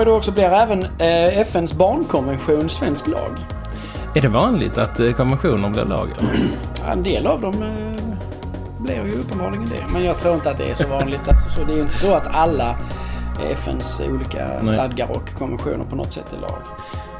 januari 0.00 0.04
då 0.04 0.16
också 0.16 0.32
blir 0.32 0.44
även 0.44 0.84
eh, 0.98 1.38
FNs 1.38 1.74
barnkonvention 1.74 2.68
svensk 2.68 3.06
lag. 3.06 3.38
Är 4.14 4.20
det 4.20 4.28
vanligt 4.28 4.78
att 4.78 5.00
eh, 5.00 5.12
konventioner 5.12 5.70
blir 5.70 5.84
lagar? 5.84 6.16
Ja, 6.84 6.92
En 6.92 7.02
del 7.02 7.26
av 7.26 7.40
dem 7.40 7.62
eh, 7.62 8.82
blir 8.82 9.06
ju 9.06 9.20
uppenbarligen 9.20 9.66
det. 9.66 9.84
Men 9.92 10.04
jag 10.04 10.16
tror 10.16 10.34
inte 10.34 10.50
att 10.50 10.58
det 10.58 10.70
är 10.70 10.74
så 10.74 10.88
vanligt. 10.88 11.28
Alltså, 11.28 11.50
så 11.50 11.64
det 11.64 11.72
är 11.72 11.76
ju 11.76 11.82
inte 11.82 11.98
så 11.98 12.14
att 12.14 12.26
alla 12.26 12.76
FNs 13.50 14.00
olika 14.00 14.48
Nej. 14.62 14.74
stadgar 14.74 15.10
och 15.10 15.38
konventioner 15.38 15.84
på 15.84 15.96
något 15.96 16.12
sätt 16.12 16.32
är 16.36 16.40
lag. 16.40 16.62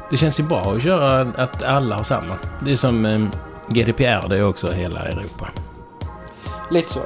Det 0.09 0.17
känns 0.17 0.39
ju 0.39 0.43
bra 0.43 0.61
att 0.61 0.83
köra 0.83 1.21
att 1.37 1.63
alla 1.63 1.95
har 1.95 2.03
samma. 2.03 2.37
Det 2.65 2.71
är 2.71 2.75
som 2.75 3.29
GDPR, 3.67 4.29
det 4.29 4.37
är 4.37 4.43
också 4.43 4.71
hela 4.71 4.99
Europa. 4.99 5.47
Lite 6.71 6.89
så. 6.89 7.01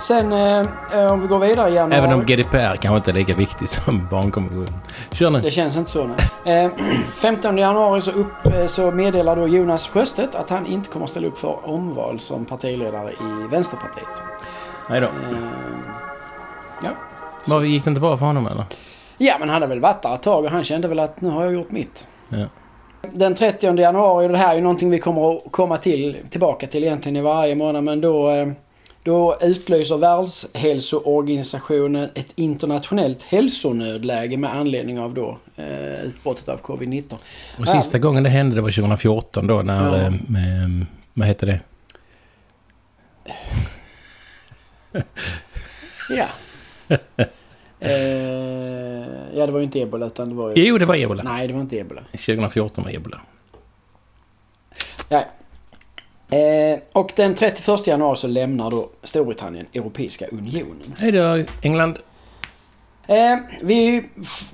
Sen 0.00 0.32
eh, 0.32 0.60
eh, 0.92 1.12
om 1.12 1.20
vi 1.20 1.26
går 1.26 1.38
vidare 1.38 1.70
i 1.70 1.74
januari. 1.74 1.98
Även 1.98 2.12
om 2.12 2.26
GDPR 2.26 2.76
kanske 2.76 2.96
inte 2.96 3.10
är 3.10 3.14
lika 3.14 3.36
viktig 3.36 3.68
som 3.68 4.08
barnkonventionen. 4.10 4.80
Kör 5.12 5.30
nu. 5.30 5.40
Det 5.40 5.50
känns 5.50 5.76
inte 5.76 5.90
så 5.90 6.10
nej. 6.44 6.64
Eh, 6.64 6.70
15 7.20 7.58
januari 7.58 8.00
så, 8.00 8.10
upp, 8.10 8.46
eh, 8.46 8.66
så 8.66 8.90
meddelar 8.90 9.36
då 9.36 9.48
Jonas 9.48 9.88
Sjöstedt 9.88 10.34
att 10.34 10.50
han 10.50 10.66
inte 10.66 10.88
kommer 10.88 11.04
att 11.04 11.10
ställa 11.10 11.26
upp 11.26 11.38
för 11.38 11.68
omval 11.68 12.20
som 12.20 12.44
partiledare 12.44 13.10
i 13.10 13.48
Vänsterpartiet. 13.50 14.22
Nej 14.90 15.00
då. 15.00 15.06
Eh, 15.06 15.12
ja. 16.82 16.90
Var 17.44 17.62
gick 17.62 17.84
det 17.84 17.90
inte 17.90 18.00
bra 18.00 18.16
för 18.16 18.26
honom 18.26 18.46
eller? 18.46 18.64
ja, 19.18 19.36
men 19.38 19.48
han 19.48 19.62
hade 19.62 19.66
väl 19.66 19.80
varit 19.80 20.02
där 20.02 20.14
ett 20.14 20.22
tag 20.22 20.44
och 20.44 20.50
han 20.50 20.64
kände 20.64 20.88
väl 20.88 20.98
att 20.98 21.20
nu 21.20 21.28
har 21.28 21.44
jag 21.44 21.52
gjort 21.52 21.70
mitt. 21.70 22.06
Ja. 22.28 22.46
Den 23.12 23.34
30 23.34 23.78
januari, 23.78 24.26
och 24.26 24.32
det 24.32 24.38
här 24.38 24.50
är 24.50 24.54
ju 24.54 24.60
någonting 24.60 24.90
vi 24.90 24.98
kommer 24.98 25.36
att 25.36 25.42
komma 25.50 25.76
till, 25.76 26.16
tillbaka 26.30 26.66
till 26.66 26.84
egentligen 26.84 27.16
i 27.16 27.20
varje 27.20 27.54
månad, 27.54 27.84
men 27.84 28.00
då, 28.00 28.30
då 29.02 29.36
utlyser 29.40 29.96
Världshälsoorganisationen 29.96 32.10
ett 32.14 32.32
internationellt 32.34 33.22
hälsonödläge 33.22 34.36
med 34.36 34.54
anledning 34.54 35.00
av 35.00 35.14
då 35.14 35.38
eh, 35.56 36.04
utbrottet 36.04 36.48
av 36.48 36.60
covid-19. 36.60 37.14
Och 37.58 37.68
sista 37.68 37.98
gången 37.98 38.22
det 38.22 38.30
hände 38.30 38.56
det 38.56 38.62
var 38.62 38.70
2014 38.70 39.46
då 39.46 39.62
när... 39.62 39.98
Ja. 39.98 40.04
Eh, 40.04 40.12
med, 40.28 40.86
vad 41.14 41.28
heter 41.28 41.46
det? 41.46 41.60
Ja. 46.10 46.26
eh, 47.80 47.90
ja, 49.34 49.46
det 49.46 49.52
var 49.52 49.58
ju 49.58 49.64
inte 49.64 49.80
ebola 49.80 50.06
utan 50.06 50.28
det 50.28 50.34
var 50.34 50.48
ju... 50.48 50.54
Jo, 50.66 50.78
det 50.78 50.84
var 50.84 50.96
ebola. 50.96 51.22
Nej, 51.22 51.46
det 51.46 51.54
var 51.54 51.60
inte 51.60 51.78
ebola. 51.78 52.00
2014 52.12 52.84
var 52.84 52.90
ebola. 52.90 53.20
Ja. 55.08 55.24
Eh, 56.30 56.78
och 56.92 57.12
den 57.16 57.34
31 57.34 57.86
januari 57.86 58.16
så 58.16 58.26
lämnar 58.26 58.70
då 58.70 58.88
Storbritannien 59.02 59.66
Europeiska 59.72 60.26
Unionen. 60.26 60.94
Hej 60.98 61.12
då, 61.12 61.44
England. 61.62 61.98
Eh, 63.06 63.38
vi 63.62 64.02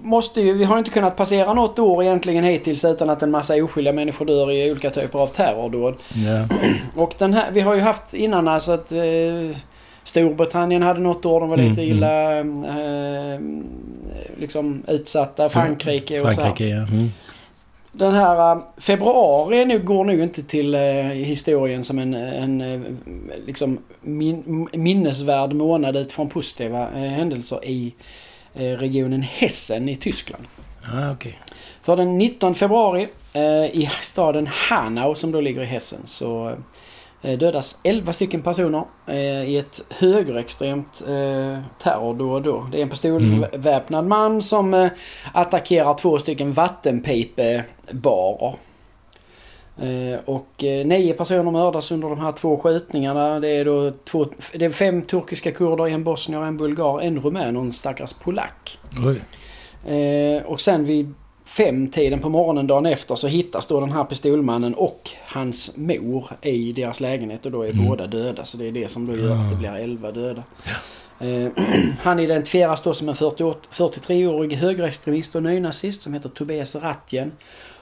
måste 0.03 0.41
ju, 0.41 0.53
vi 0.53 0.65
har 0.65 0.79
inte 0.79 0.91
kunnat 0.91 1.17
passera 1.17 1.55
något 1.55 1.79
år 1.79 2.03
egentligen 2.03 2.45
hittills 2.45 2.85
utan 2.85 3.11
att 3.11 3.23
en 3.23 3.31
massa 3.31 3.55
oskyldiga 3.55 3.93
människor 3.93 4.27
dör 4.27 4.53
i 4.53 4.71
olika 4.71 4.91
typer 4.91 5.19
av 5.19 5.27
terrordåd. 5.27 5.95
Ja. 6.15 6.49
Och 7.03 7.15
den 7.19 7.35
här, 7.35 7.51
vi 7.53 7.61
har 7.61 7.75
ju 7.75 7.81
haft 7.81 8.15
innan 8.15 8.49
alltså 8.49 8.73
att 8.73 8.93
eh, 8.93 9.57
Storbritannien 10.05 10.83
hade 10.83 11.01
något 11.01 11.27
år, 11.27 11.41
de 11.41 11.49
var 11.49 11.57
lite 11.57 11.83
Mm, 11.83 11.97
illa 11.97 12.39
eh, 12.39 13.41
liksom 14.41 14.83
utsatta. 14.89 15.49
Frankrike 15.49 16.21
och 16.21 16.33
så 16.33 16.41
här. 16.41 16.47
Frankrike, 16.47 16.71
ja. 16.71 16.83
Mm. 16.83 17.13
Den 17.99 18.15
här 18.15 18.53
eh, 18.53 18.63
februari 18.77 19.65
nu 19.65 19.79
går 19.79 20.05
nu 20.05 20.23
inte 20.23 20.43
till 20.43 20.75
eh, 20.75 20.81
historien 21.13 21.85
som 21.85 21.99
en, 21.99 22.15
en 22.15 22.61
eh, 22.61 22.81
liksom 23.47 23.79
min, 24.01 24.69
minnesvärd 24.73 25.53
månad 25.53 25.97
utifrån 25.97 26.29
positiva 26.29 26.83
eh, 26.83 27.11
händelser 27.11 27.65
i 27.65 27.95
eh, 28.55 28.63
regionen 28.63 29.23
Hessen 29.23 29.89
i 29.89 29.97
Tyskland. 29.97 30.45
Ja, 30.93 31.13
okej. 31.13 31.39
För 31.83 31.97
den 31.97 32.19
19 32.19 32.55
februari 32.55 33.09
i 33.73 33.91
staden 34.01 34.47
Hanau 34.47 35.15
som 35.15 35.33
då 35.33 35.41
ligger 35.41 35.63
i 35.63 35.65
Hessen 35.65 36.01
så 36.05 36.53
dödas 37.33 37.79
11 37.83 38.13
stycken 38.13 38.43
personer 38.43 38.85
eh, 39.07 39.51
i 39.51 39.59
ett 39.59 39.81
högerextremt 39.91 41.03
eh, 41.09 41.59
terrordåd 41.79 42.43
då. 42.43 42.69
Det 42.73 42.79
är 42.79 42.83
en 42.83 42.89
pistolväpnad 42.89 44.07
man 44.07 44.43
som 44.43 44.75
eh, 44.75 44.89
attackerar 45.33 45.95
två 45.95 46.19
stycken 46.19 46.53
vattenpipebarer. 46.53 48.55
Eh, 49.79 50.21
och 50.25 50.65
eh, 50.65 50.87
nio 50.87 51.15
personer 51.15 51.51
mördas 51.51 51.91
under 51.91 52.09
de 52.09 52.21
här 52.21 52.33
två 52.33 52.59
skjutningarna. 52.59 53.41
Det 53.41 53.49
är 53.49 53.65
då 53.65 53.93
två, 54.05 54.27
det 54.53 54.65
är 54.65 54.71
fem 54.71 55.03
turkiska 55.03 55.53
kurder, 55.53 55.89
en 55.89 56.05
bosnier, 56.05 56.43
en 56.43 56.57
bulgar, 56.57 57.01
en 57.01 57.21
rumän 57.21 57.57
och 57.57 57.63
en 57.63 57.73
stackars 57.73 58.13
polack. 58.13 58.79
Oj. 59.07 59.21
Eh, 59.95 60.43
och 60.43 60.61
sen 60.61 60.85
vid 60.85 61.15
femtiden 61.47 62.21
på 62.21 62.29
morgonen 62.29 62.67
dagen 62.67 62.87
efter 62.87 63.17
så 63.17 63.27
hittas 63.27 63.67
då 63.67 63.81
den 63.81 63.93
här 63.93 64.05
pistolmannen 64.05 64.75
och 64.75 65.11
hans 65.27 65.77
mor 65.77 66.27
i 66.43 66.73
deras 66.73 67.01
lägenhet 67.01 67.47
och 67.47 67.53
då 67.53 67.63
är 67.63 67.71
Mm. 67.71 67.87
båda 67.87 68.07
döda. 68.07 68.45
Så 68.45 68.57
det 68.57 68.67
är 68.67 68.73
det 68.73 68.89
som 68.91 69.07
då 69.07 69.17
gör 69.17 69.37
att 69.37 69.51
det 69.51 69.57
blir 69.57 69.75
11 69.77 70.13
döda. 70.13 70.43
Eh, 71.21 71.49
han 72.03 72.19
identifieras 72.21 72.83
då 72.83 72.95
som 72.95 73.09
en 73.09 73.17
48 73.17 73.59
43-årig 73.73 74.53
högerextremist 74.53 75.35
och 75.35 75.43
nynazist 75.43 76.03
som 76.03 76.15
heter 76.15 76.29
Tobias 76.29 76.77
Rattjen. 76.77 77.33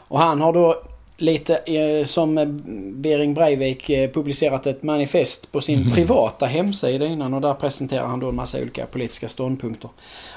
Och 0.09 0.19
han 0.19 0.41
har 0.41 0.53
då 0.53 0.83
lite 1.17 1.57
eh, 1.57 2.07
som 2.07 2.61
Bering 2.95 3.35
Breivik 3.35 3.91
eh, 3.91 4.11
publicerat 4.11 4.67
ett 4.67 4.83
manifest 4.83 5.53
på 5.53 5.61
sin 5.61 5.91
privata 5.91 6.47
hemsida 6.47 7.07
innan 7.07 7.35
och 7.35 7.41
där 7.41 7.55
presenterar 7.55 8.07
han 8.07 8.21
då 8.21 8.29
en 8.29 8.35
massa 8.35 8.61
olika 8.61 8.87
politiska 8.87 9.29
ståndpunkter. 9.29 9.91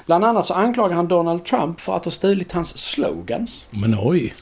Bland 0.06 0.24
annat 0.24 0.46
så 0.46 0.54
anklagar 0.54 0.96
han 0.96 1.08
Donald 1.08 1.44
Trump 1.44 1.80
för 1.80 1.96
att 1.96 2.04
ha 2.04 2.12
stulit 2.12 2.52
hans 2.52 2.78
slogans. 2.78 3.66
Men 3.70 3.96
oj. 4.00 4.34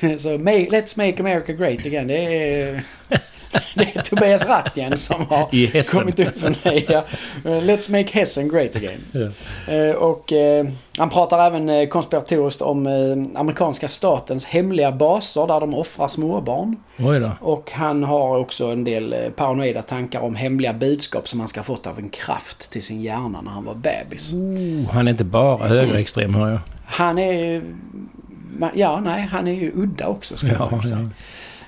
så 0.00 0.28
Let's 0.38 1.06
make 1.06 1.22
America 1.22 1.52
great 1.52 1.86
again. 1.86 2.06
Det 2.06 2.50
är, 2.50 2.84
det 3.74 3.96
är 3.96 4.02
Tobias 4.02 4.46
Rattjen 4.46 4.96
som 4.96 5.26
har 5.28 5.82
kommit 5.98 6.20
upp 6.20 6.42
med 6.42 6.56
det. 6.62 6.84
Ja. 6.88 7.04
Let's 7.44 7.90
make 7.92 8.18
Hessen 8.18 8.48
great 8.48 8.76
again. 8.76 9.30
Eh, 9.68 9.94
Och 9.96 10.32
eh, 10.32 10.66
han 10.98 11.10
pratar 11.10 11.46
även 11.46 11.68
eh, 11.68 11.88
konspiratoriskt 11.88 12.62
om 12.62 12.86
eh, 12.86 13.40
amerikanska 13.40 13.88
statens 13.88 14.46
hemliga 14.46 14.92
baser 14.92 15.46
där 15.46 15.60
de 15.60 15.74
offrar 15.74 16.08
småbarn. 16.08 16.76
Oj 16.98 17.20
då. 17.20 17.30
Och 17.40 17.70
han 17.74 18.04
har 18.04 18.38
också 18.38 18.66
en 18.66 18.84
del 18.84 19.12
eh, 19.12 19.18
paranoida 19.36 19.82
tankar 19.82 20.20
om 20.20 20.34
hemliga 20.34 20.72
budskap 20.72 21.28
som 21.28 21.40
han 21.40 21.48
ska 21.48 21.60
ha 21.60 21.64
fått 21.64 21.86
av 21.86 21.98
en 21.98 22.08
kraft 22.08 22.70
till 22.70 22.82
sin 22.82 23.02
hjärna 23.02 23.40
när 23.40 23.50
han 23.50 23.64
var 23.64 23.74
bebis. 23.74 24.32
Oh, 24.32 24.90
han 24.92 25.06
är 25.08 25.10
inte 25.10 25.24
bara 25.24 25.66
högerextrem 25.66 26.34
hör 26.34 26.50
jag. 26.50 26.60
Han 26.84 27.18
är 27.18 27.32
ju... 27.32 27.62
Ja, 28.74 29.00
nej, 29.00 29.28
han 29.32 29.48
är 29.48 29.52
ju 29.52 29.72
udda 29.74 30.06
också 30.06 30.36
ska 30.36 30.46
Ja, 30.46 30.68
man 30.70 30.82
säga. 30.82 30.98
ja. 30.98 31.08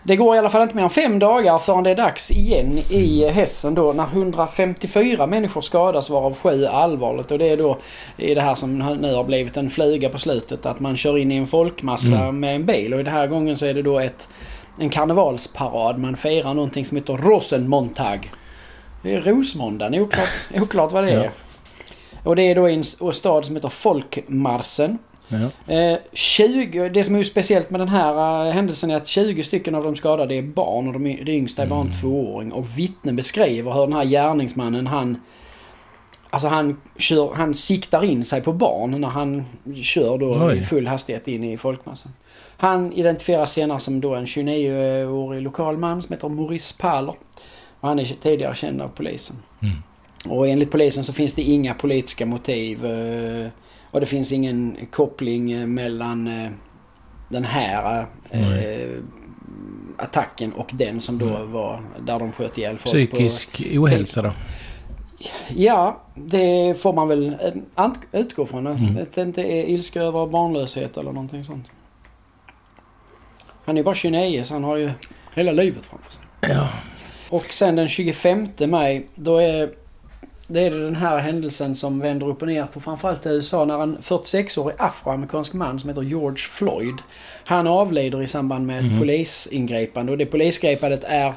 Det 0.03 0.17
går 0.17 0.35
i 0.37 0.39
alla 0.39 0.51
fall 0.51 0.63
inte 0.63 0.77
mer 0.77 0.83
än 0.83 0.91
fem 0.91 1.19
dagar 1.19 1.59
förrän 1.59 1.83
det 1.85 1.91
är 1.91 1.97
dags 1.97 2.31
igen 2.31 2.79
i 2.89 3.29
Hessen 3.29 3.75
då 3.75 3.93
när 3.93 4.05
154 4.05 5.27
människor 5.27 5.61
skadas 5.63 6.11
varav 6.11 6.35
sju 6.35 6.67
allvarligt 6.67 7.31
och 7.31 7.39
det 7.39 7.49
är 7.49 7.57
då 7.57 7.79
i 8.17 8.35
det 8.35 8.41
här 8.41 8.55
som 8.55 8.79
nu 8.79 9.15
har 9.15 9.25
blivit 9.25 9.57
en 9.57 9.71
fluga 9.71 10.09
på 10.09 10.19
slutet 10.19 10.67
att 10.67 10.81
man 10.81 10.97
kör 10.97 11.19
in 11.19 11.33
i 11.33 11.37
en 11.37 11.47
folkmassa 11.47 12.17
Mm. 12.17 12.41
med 12.41 12.55
en 12.55 12.67
bil 12.67 12.95
och 12.95 13.01
i 13.01 13.03
den 13.03 13.15
här 13.15 13.27
gången 13.27 13.57
så 13.57 13.67
är 13.67 13.75
det 13.75 13.83
då 13.83 13.99
ett 13.99 14.29
en 14.79 14.91
karnevalsparad. 14.91 15.99
Man 15.99 16.17
firar 16.17 16.55
någonting 16.55 16.85
som 16.85 16.97
heter 16.97 17.17
Rosenmontag. 17.17 18.31
Det 19.03 19.15
är 19.15 19.21
Rosmåndagen, 19.21 20.03
oklart, 20.03 20.29
oklart 20.63 20.93
vad 20.93 21.05
det 21.05 21.11
är. 21.11 21.25
Ja. 21.25 21.31
Och 22.25 22.37
det 22.37 22.43
är 22.43 22.55
då 22.55 22.69
i 22.69 22.75
en 22.75 22.85
stad 23.13 23.45
som 23.45 23.57
heter 23.57 23.69
Folkmarsen. 23.69 24.99
Ja. 25.31 25.75
Eh, 25.75 25.99
20, 26.13 26.89
det 26.89 27.05
som 27.05 27.15
är 27.15 27.23
speciellt 27.25 27.71
med 27.71 27.81
den 27.81 27.89
här 27.89 28.47
eh, 28.49 28.53
händelsen 28.53 28.91
är 28.91 28.97
att 28.97 29.07
20 29.07 29.43
stycken 29.45 29.75
av 29.75 29.85
de 29.85 29.97
skadade 29.97 30.35
är 30.35 30.43
barn 30.43 30.87
och 30.87 30.93
de, 30.93 31.07
är- 31.07 31.25
det 31.25 31.33
yngsta 31.33 31.63
är 31.63 31.67
bara 31.67 31.81
en 31.81 31.93
tvååring. 31.93 32.53
Och 32.53 32.79
vittnen 32.79 33.17
beskriver 33.17 33.73
hur 33.73 33.81
den 33.81 33.93
här 33.93 34.05
gärningsmannen 34.05 34.87
han... 34.87 35.21
Alltså 36.33 36.49
han, 36.49 36.81
kör, 36.99 37.35
han 37.35 37.55
siktar 37.55 38.05
in 38.05 38.25
sig 38.25 38.41
på 38.43 38.53
barn 38.53 39.01
när 39.01 39.09
han 39.09 39.45
kör 39.83 40.19
då 40.19 40.47
Oj. 40.47 40.59
i 40.59 40.63
full 40.63 40.87
hastighet 40.87 41.29
in 41.29 41.45
i 41.45 41.57
folkmassan. 41.57 42.13
Han 42.57 42.93
identifieras 42.93 43.53
senare 43.53 43.81
som 43.81 44.01
då 44.01 44.15
en 44.15 44.25
29-årig 44.25 45.43
lokal 45.43 45.77
man 45.77 46.03
som 46.03 46.13
heter 46.13 46.29
Maurice 46.29 46.75
Paler. 46.79 47.15
Och 47.81 47.89
han 47.89 47.99
är 47.99 48.05
tidigare 48.23 48.55
känd 48.55 48.83
av 48.83 48.89
polisen. 48.89 49.37
Mm. 49.63 49.77
Och 50.37 50.49
enligt 50.49 50.71
polisen 50.71 51.05
så 51.05 51.13
finns 51.13 51.35
det 51.35 51.43
inga 51.43 51.75
politiska 51.75 52.27
motiv. 52.27 52.87
eh, 52.87 53.47
Och 53.91 54.01
det 54.01 54.07
finns 54.07 54.33
ingen 54.33 54.77
koppling 54.93 55.53
eh, 55.53 55.67
mellan 55.67 56.27
eh, 56.29 56.51
den 57.29 57.45
här 57.45 58.07
Nej. 58.31 58.97
attacken 59.97 60.53
och 60.53 60.71
den 60.75 61.01
som 61.01 61.19
då 61.19 61.29
Mm. 61.29 61.53
var 61.53 61.81
där 62.07 62.19
de 62.19 62.33
sköt 62.33 62.59
ihjäl 62.59 62.79
folk. 62.79 63.11
På, 63.11 63.17
Psykisk 63.17 63.63
ohälsa 63.79 64.23
då? 64.23 64.33
ja, 65.57 66.01
det 66.15 66.81
får 66.81 66.93
man 66.93 67.09
väl 67.09 67.37
utgå 68.13 68.47
från. 68.47 68.67
Mm. 68.67 69.03
Att 69.03 69.13
det 69.13 69.23
inte 69.23 69.43
är 69.43 69.65
ilska 69.65 70.03
över 70.03 70.27
barnlöshet 70.27 70.97
eller 70.97 71.13
någonting 71.13 71.45
sånt. 71.45 71.67
Han 73.65 73.79
är 73.79 73.83
bara 73.83 73.95
29 73.95 74.45
så 74.45 74.55
han 74.55 74.65
har 74.65 74.77
ju 74.77 74.91
hela 75.35 75.53
livet 75.53 75.85
framför 75.85 76.13
sig. 76.13 76.25
Ja. 76.41 76.69
Och 77.31 77.53
sen 77.53 77.77
den 77.77 77.89
25 77.89 78.49
maj 78.67 79.07
då 79.15 79.37
är 79.39 79.71
det 80.53 80.61
är 80.61 80.71
den 80.71 80.97
här 80.97 81.19
händelsen 81.19 81.75
som 81.75 82.01
vänder 82.01 82.27
upp 82.29 82.43
och 82.43 82.49
ner 82.49 82.67
på 82.67 82.81
framförallt 82.81 83.27
USA 83.27 83.65
när 83.65 83.83
en 83.83 83.99
46-årig 84.03 84.77
afroamerikansk 84.79 85.53
man 85.53 85.79
som 85.79 85.89
heter 85.89 86.03
George 86.03 86.37
Floyd. 86.39 86.95
Han 87.45 87.67
avlider 87.67 88.23
i 88.23 88.27
samband 88.27 88.67
med 88.67 88.79
ett 88.79 88.85
Mhm. 88.91 88.99
polisingripande 88.99 90.13
och 90.13 90.19
det 90.19 90.27
polisgripandet 90.27 91.05
är 91.05 91.35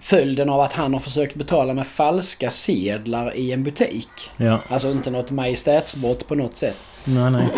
följden 0.00 0.50
av 0.50 0.60
att 0.60 0.72
han 0.72 0.92
har 0.92 1.00
försökt 1.00 1.34
betala 1.34 1.72
med 1.72 1.86
falska 1.86 2.50
sedlar 2.50 3.36
i 3.36 3.52
en 3.52 3.64
butik. 3.64 4.08
Ja. 4.36 4.60
Alltså 4.68 4.90
inte 4.90 5.10
något 5.10 5.30
majestätsbrott 5.30 6.28
på 6.28 6.34
något 6.34 6.56
sätt. 6.56 6.76
Nej, 7.04 7.30
nej. 7.30 7.48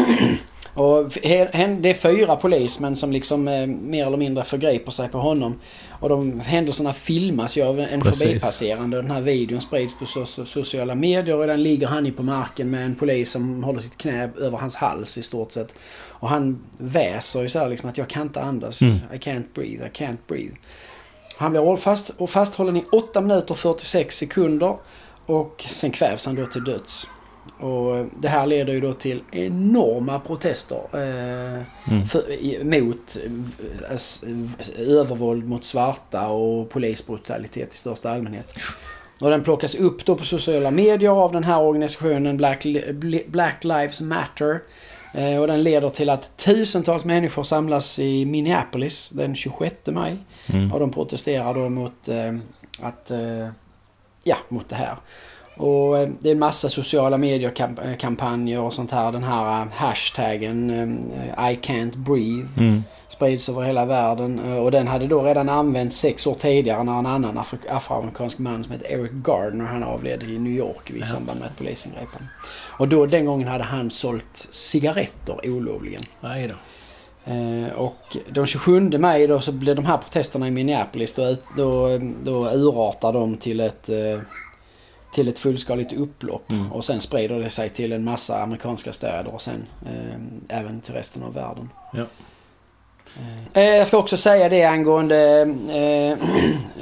Och 0.76 1.08
det 1.22 1.90
är 1.90 1.94
fyra 1.94 2.36
polismän 2.36 2.96
som 2.96 3.12
liksom 3.12 3.48
eh, 3.48 3.66
mer 3.66 4.06
eller 4.06 4.16
mindre 4.16 4.44
förgriper 4.44 4.92
sig 4.92 5.08
på 5.08 5.18
honom. 5.18 5.60
Och 6.00 6.08
de 6.08 6.40
händelserna 6.40 6.92
filmas 6.92 7.56
ju 7.56 7.62
av 7.62 7.80
en 7.80 8.00
Precis. 8.00 8.22
förbipasserande. 8.22 8.96
Den 8.96 9.10
här 9.10 9.20
videon 9.20 9.60
sprids 9.60 9.94
på 9.98 10.04
so- 10.04 10.44
sociala 10.44 10.94
medier 10.94 11.36
och 11.36 11.46
den 11.46 11.62
ligger 11.62 11.86
han 11.86 12.06
ju 12.06 12.12
på 12.12 12.22
marken 12.22 12.70
med 12.70 12.84
en 12.84 12.94
polis 12.94 13.30
som 13.30 13.64
håller 13.64 13.80
sitt 13.80 13.96
knä 13.98 14.30
över 14.40 14.58
hans 14.58 14.74
hals 14.74 15.18
i 15.18 15.22
stort 15.22 15.52
sett. 15.52 15.74
Och 16.08 16.28
han 16.28 16.58
väser 16.78 17.42
ju 17.42 17.48
så 17.48 17.58
här 17.58 17.68
liksom 17.68 17.90
att 17.90 17.98
jag 17.98 18.08
kan 18.08 18.22
inte 18.22 18.40
andas. 18.40 18.82
Mm. 18.82 18.94
I 18.94 19.16
can't 19.16 19.44
breathe, 19.54 19.86
I 19.86 19.90
can't 19.90 20.18
breathe. 20.26 20.54
Han 21.36 21.50
blir 21.50 21.76
fast, 21.76 22.10
och 22.16 22.30
fasthållen 22.30 22.76
i 22.76 22.84
8 22.92 23.20
minuter 23.20 23.50
och 23.50 23.58
46 23.58 24.16
sekunder. 24.16 24.76
Och 25.26 25.64
sen 25.68 25.90
kvävs 25.90 26.26
han 26.26 26.34
då 26.34 26.46
till 26.46 26.64
döds. 26.64 27.08
Och 27.60 27.96
eh, 27.96 28.06
det 28.20 28.28
här 28.28 28.46
leder 28.46 28.72
ju 28.72 28.80
då 28.80 28.92
till 28.92 29.22
enorma 29.32 30.20
protester 30.20 30.80
eh, 30.92 31.62
Mm. 31.92 32.06
för, 32.06 32.64
mot 32.64 33.16
eh, 33.24 33.94
s- 33.94 34.24
övervåld 34.78 35.48
mot 35.48 35.64
svarta 35.64 36.28
och 36.28 36.70
polisbrutalitet 36.70 37.74
i 37.74 37.76
största 37.76 38.10
allmänhet. 38.10 38.52
Och 39.20 39.30
den 39.30 39.42
plockas 39.42 39.74
upp 39.74 40.04
då 40.04 40.14
på 40.16 40.24
sociala 40.24 40.70
medier 40.70 41.10
av 41.10 41.32
den 41.32 41.44
här 41.44 41.62
organisationen 41.62 42.36
Black, 42.36 42.66
Black 43.26 43.64
Lives 43.64 44.00
Matter. 44.00 44.60
Eh, 45.14 45.36
och 45.40 45.46
den 45.46 45.62
leder 45.62 45.90
till 45.90 46.10
att 46.10 46.36
tusentals 46.36 47.04
människor 47.04 47.42
samlas 47.42 47.98
i 47.98 48.24
Minneapolis 48.26 49.10
den 49.10 49.36
26 49.36 49.74
maj. 49.86 50.16
Mm. 50.46 50.72
Och 50.72 50.80
de 50.80 50.90
protesterar 50.90 51.54
då 51.54 51.68
mot 51.68 52.08
att, 52.82 53.10
eh, 53.10 53.20
eh, 53.40 53.48
ja, 54.24 54.36
mot 54.48 54.68
det 54.68 54.76
här. 54.76 54.96
Och 55.56 55.98
eh, 55.98 56.08
det 56.20 56.28
är 56.28 56.32
en 56.32 56.38
massa 56.38 56.68
sociala 56.68 57.16
medier-kampanjer 57.16 58.60
och 58.60 58.72
sånt 58.74 58.90
här. 58.92 59.12
Den 59.12 59.22
här 59.24 59.62
eh, 59.62 59.68
hashtaggen 59.72 60.70
eh, 60.70 61.50
I 61.50 61.56
can't 61.62 61.96
breathe 61.96 62.48
Mm. 62.58 62.82
sprids 63.08 63.48
över 63.48 63.62
hela 63.62 63.84
världen. 63.86 64.38
Eh, 64.52 64.56
Och 64.58 64.70
den 64.70 64.86
hade 64.86 65.06
då 65.06 65.22
redan 65.22 65.48
använts 65.48 65.96
sex 65.96 66.26
år 66.26 66.34
tidigare 66.34 66.84
när 66.84 66.98
en 66.98 67.06
annan 67.06 67.38
afro- 67.38 67.70
afroamerikansk 67.70 68.38
man 68.38 68.64
som 68.64 68.72
heter 68.72 68.86
Eric 68.92 69.12
Gardner 69.12 69.64
han 69.64 69.82
avled 69.82 70.22
i 70.22 70.38
New 70.38 70.52
York 70.52 70.90
i 70.90 71.02
samband 71.02 71.40
med 71.40 71.46
ett 71.48 71.58
polisingripande. 71.58 72.26
Och 72.78 72.88
då 72.88 73.06
den 73.06 73.26
gången 73.26 73.48
hade 73.48 73.64
han 73.64 73.90
sålt 73.90 74.48
cigaretter 74.50 75.36
olovligen. 75.44 76.02
Aj 76.20 76.48
då. 76.48 76.54
Eh, 77.32 77.72
och 77.78 78.16
den 78.30 78.46
27 78.46 78.80
maj 78.98 79.26
då 79.26 79.40
så 79.40 79.52
blev 79.52 79.76
de 79.76 79.84
här 79.86 79.98
protesterna 79.98 80.48
i 80.48 80.50
Minneapolis 80.50 81.12
då, 81.14 81.36
då, 81.56 81.98
då 82.24 82.48
urartar 82.50 83.12
de 83.12 83.36
till 83.36 83.60
ett, 83.60 83.88
eh, 83.88 84.18
till 85.16 85.28
ett 85.28 85.38
fullskaligt 85.38 85.92
upplopp. 85.92 86.50
Mm. 86.50 86.72
Och 86.72 86.84
sen 86.84 87.00
sprider 87.00 87.38
det 87.40 87.50
sig 87.50 87.70
till 87.70 87.92
en 87.92 88.04
massa 88.04 88.42
amerikanska 88.42 88.92
städer 88.92 89.26
och 89.34 89.40
sen 89.42 89.66
eh, 89.86 90.58
även 90.58 90.80
till 90.80 90.94
resten 90.94 91.22
av 91.22 91.34
världen. 91.34 91.70
Ja. 91.92 92.02
Eh, 93.52 93.62
jag 93.64 93.86
ska 93.86 93.98
också 93.98 94.16
säga 94.16 94.48
det 94.48 94.64
angående 94.64 95.40
eh, 95.68 96.18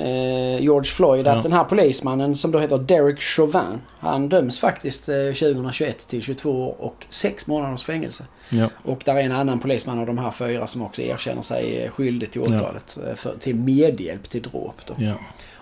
eh, 0.06 0.60
George 0.62 0.90
Floyd 0.90 1.26
att 1.28 1.36
Ja. 1.36 1.42
den 1.42 1.52
här 1.52 1.64
polismannen 1.64 2.36
som 2.36 2.50
då 2.50 2.58
heter 2.58 2.78
Derek 2.78 3.20
Chauvin. 3.20 3.80
Han 3.98 4.28
döms 4.28 4.58
faktiskt 4.60 5.08
eh, 5.08 5.14
2021 5.16 6.08
till 6.08 6.22
22 6.22 6.50
år 6.68 6.74
och 6.78 7.06
6 7.08 7.46
månaders 7.46 7.84
fängelse. 7.84 8.24
Ja. 8.50 8.68
Och 8.84 9.02
där 9.04 9.14
är 9.16 9.20
en 9.20 9.32
annan 9.32 9.58
polisman 9.60 9.98
av 9.98 10.06
de 10.06 10.18
här 10.18 10.30
fyra 10.30 10.66
som 10.66 10.82
också 10.82 11.02
erkänner 11.02 11.42
sig 11.42 11.82
eh, 11.82 11.90
skyldig 11.90 12.30
till 12.32 12.40
åtalet. 12.40 12.98
eh, 13.08 13.14
För, 13.14 13.34
till 13.40 13.54
medhjälp 13.56 14.28
till 14.30 14.42
dråp 14.42 14.76
då. 14.86 14.94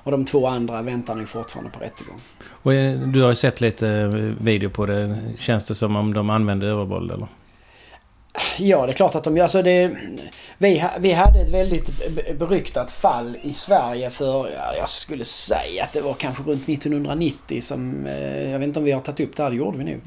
Och 0.04 0.10
de 0.12 0.24
två 0.24 0.46
andra 0.46 0.82
väntar 0.82 1.14
nu 1.14 1.26
fortfarande 1.26 1.70
på 1.70 1.80
rättegång. 1.80 2.20
Och 2.62 2.74
eh, 2.74 2.98
du 3.00 3.22
har 3.22 3.28
ju 3.28 3.34
sett 3.34 3.60
lite 3.60 3.88
eh, 3.88 4.06
video 4.44 4.70
på 4.70 4.86
det. 4.86 5.18
Känns 5.38 5.64
det 5.64 5.74
som 5.74 5.96
om 5.96 6.14
de 6.14 6.30
använder 6.30 6.66
övervåld 6.66 7.10
eller? 7.10 7.26
Ja, 8.58 8.86
det 8.86 8.92
är 8.92 8.96
klart 8.96 9.14
att 9.14 9.24
de 9.24 9.36
gör. 9.36 9.42
Alltså 9.44 9.62
det, 9.62 9.90
vi, 10.58 10.84
vi 10.98 11.12
hade 11.12 11.40
ett 11.40 11.48
väldigt 11.48 12.14
be- 12.14 12.34
beryktat 12.34 12.90
fall 12.90 13.36
i 13.42 13.52
Sverige 13.52 14.10
för, 14.10 14.50
ja, 14.50 14.74
jag 14.78 14.88
skulle 14.88 15.24
säga 15.24 15.84
att 15.84 15.92
det 15.92 16.00
var 16.00 16.14
kanske 16.14 16.42
runt 16.42 16.68
1990 16.68 17.60
som, 17.60 18.06
eh, 18.06 18.50
jag 18.50 18.58
vet 18.58 18.66
inte 18.66 18.78
om 18.78 18.84
vi 18.84 18.92
har 18.92 19.00
tagit 19.00 19.28
upp 19.28 19.36
det 19.36 19.42
här, 19.42 19.50
det 19.50 19.56
gjorde 19.56 19.78
vi 19.78 19.84
nog. 19.84 20.00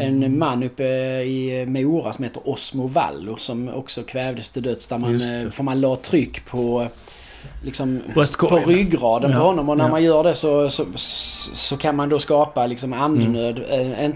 En 0.00 0.38
man 0.38 0.62
uppe 0.62 0.84
i 1.22 1.64
Mora 1.68 2.12
som 2.12 2.24
heter 2.24 2.42
Osmo 2.48 2.86
Vallo 2.86 3.36
som 3.36 3.68
också 3.68 4.02
kvävdes 4.02 4.50
till 4.50 4.62
döds 4.62 4.86
där 4.86 4.98
man, 4.98 5.20
för 5.52 5.62
man 5.62 5.80
la 5.80 5.96
tryck 5.96 6.44
på 6.46 6.88
liksom 7.64 8.02
på 8.38 8.56
ryggraden 8.66 9.32
på 9.32 9.38
Ja, 9.38 9.42
honom 9.42 9.68
och 9.68 9.76
när 9.76 9.84
ja. 9.84 9.90
man 9.90 10.02
gör 10.04 10.22
det 10.24 10.34
så, 10.34 10.70
så, 10.70 10.84
så 11.54 11.76
kan 11.76 11.96
man 11.96 12.08
då 12.08 12.18
skapa 12.20 12.66
liksom 12.66 12.92
andnöd. 12.92 13.58
Mm. 13.70 13.94
eh, 14.02 14.10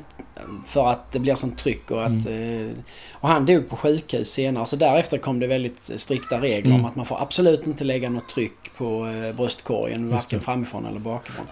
För 0.67 0.87
att 0.89 1.13
det 1.13 1.19
blir 1.19 1.35
sånt 1.35 1.59
tryck 1.59 1.91
och 1.91 2.05
att... 2.05 2.11
eh, 2.27 2.71
Och 3.13 3.29
han 3.29 3.47
dog 3.47 3.69
på 3.69 3.77
sjukhus 3.77 4.31
senare 4.31 4.67
så 4.67 4.77
därefter 4.77 5.19
kom 5.19 5.41
det 5.41 5.47
väldigt 5.47 5.83
strikta 5.97 6.41
regler 6.41 6.71
Mm. 6.71 6.81
om 6.81 6.85
att 6.91 6.97
man 6.97 7.07
får 7.07 7.23
absolut 7.23 7.67
inte 7.67 7.85
lägga 7.85 8.11
något 8.11 8.29
tryck 8.29 8.77
på 8.77 9.07
eh, 9.07 9.37
bröstkorgen 9.37 10.09
varken 10.11 10.41
framifrån 10.41 10.87
eller 10.87 11.01
bakifrån. 11.01 11.47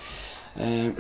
Eh, 0.61 0.93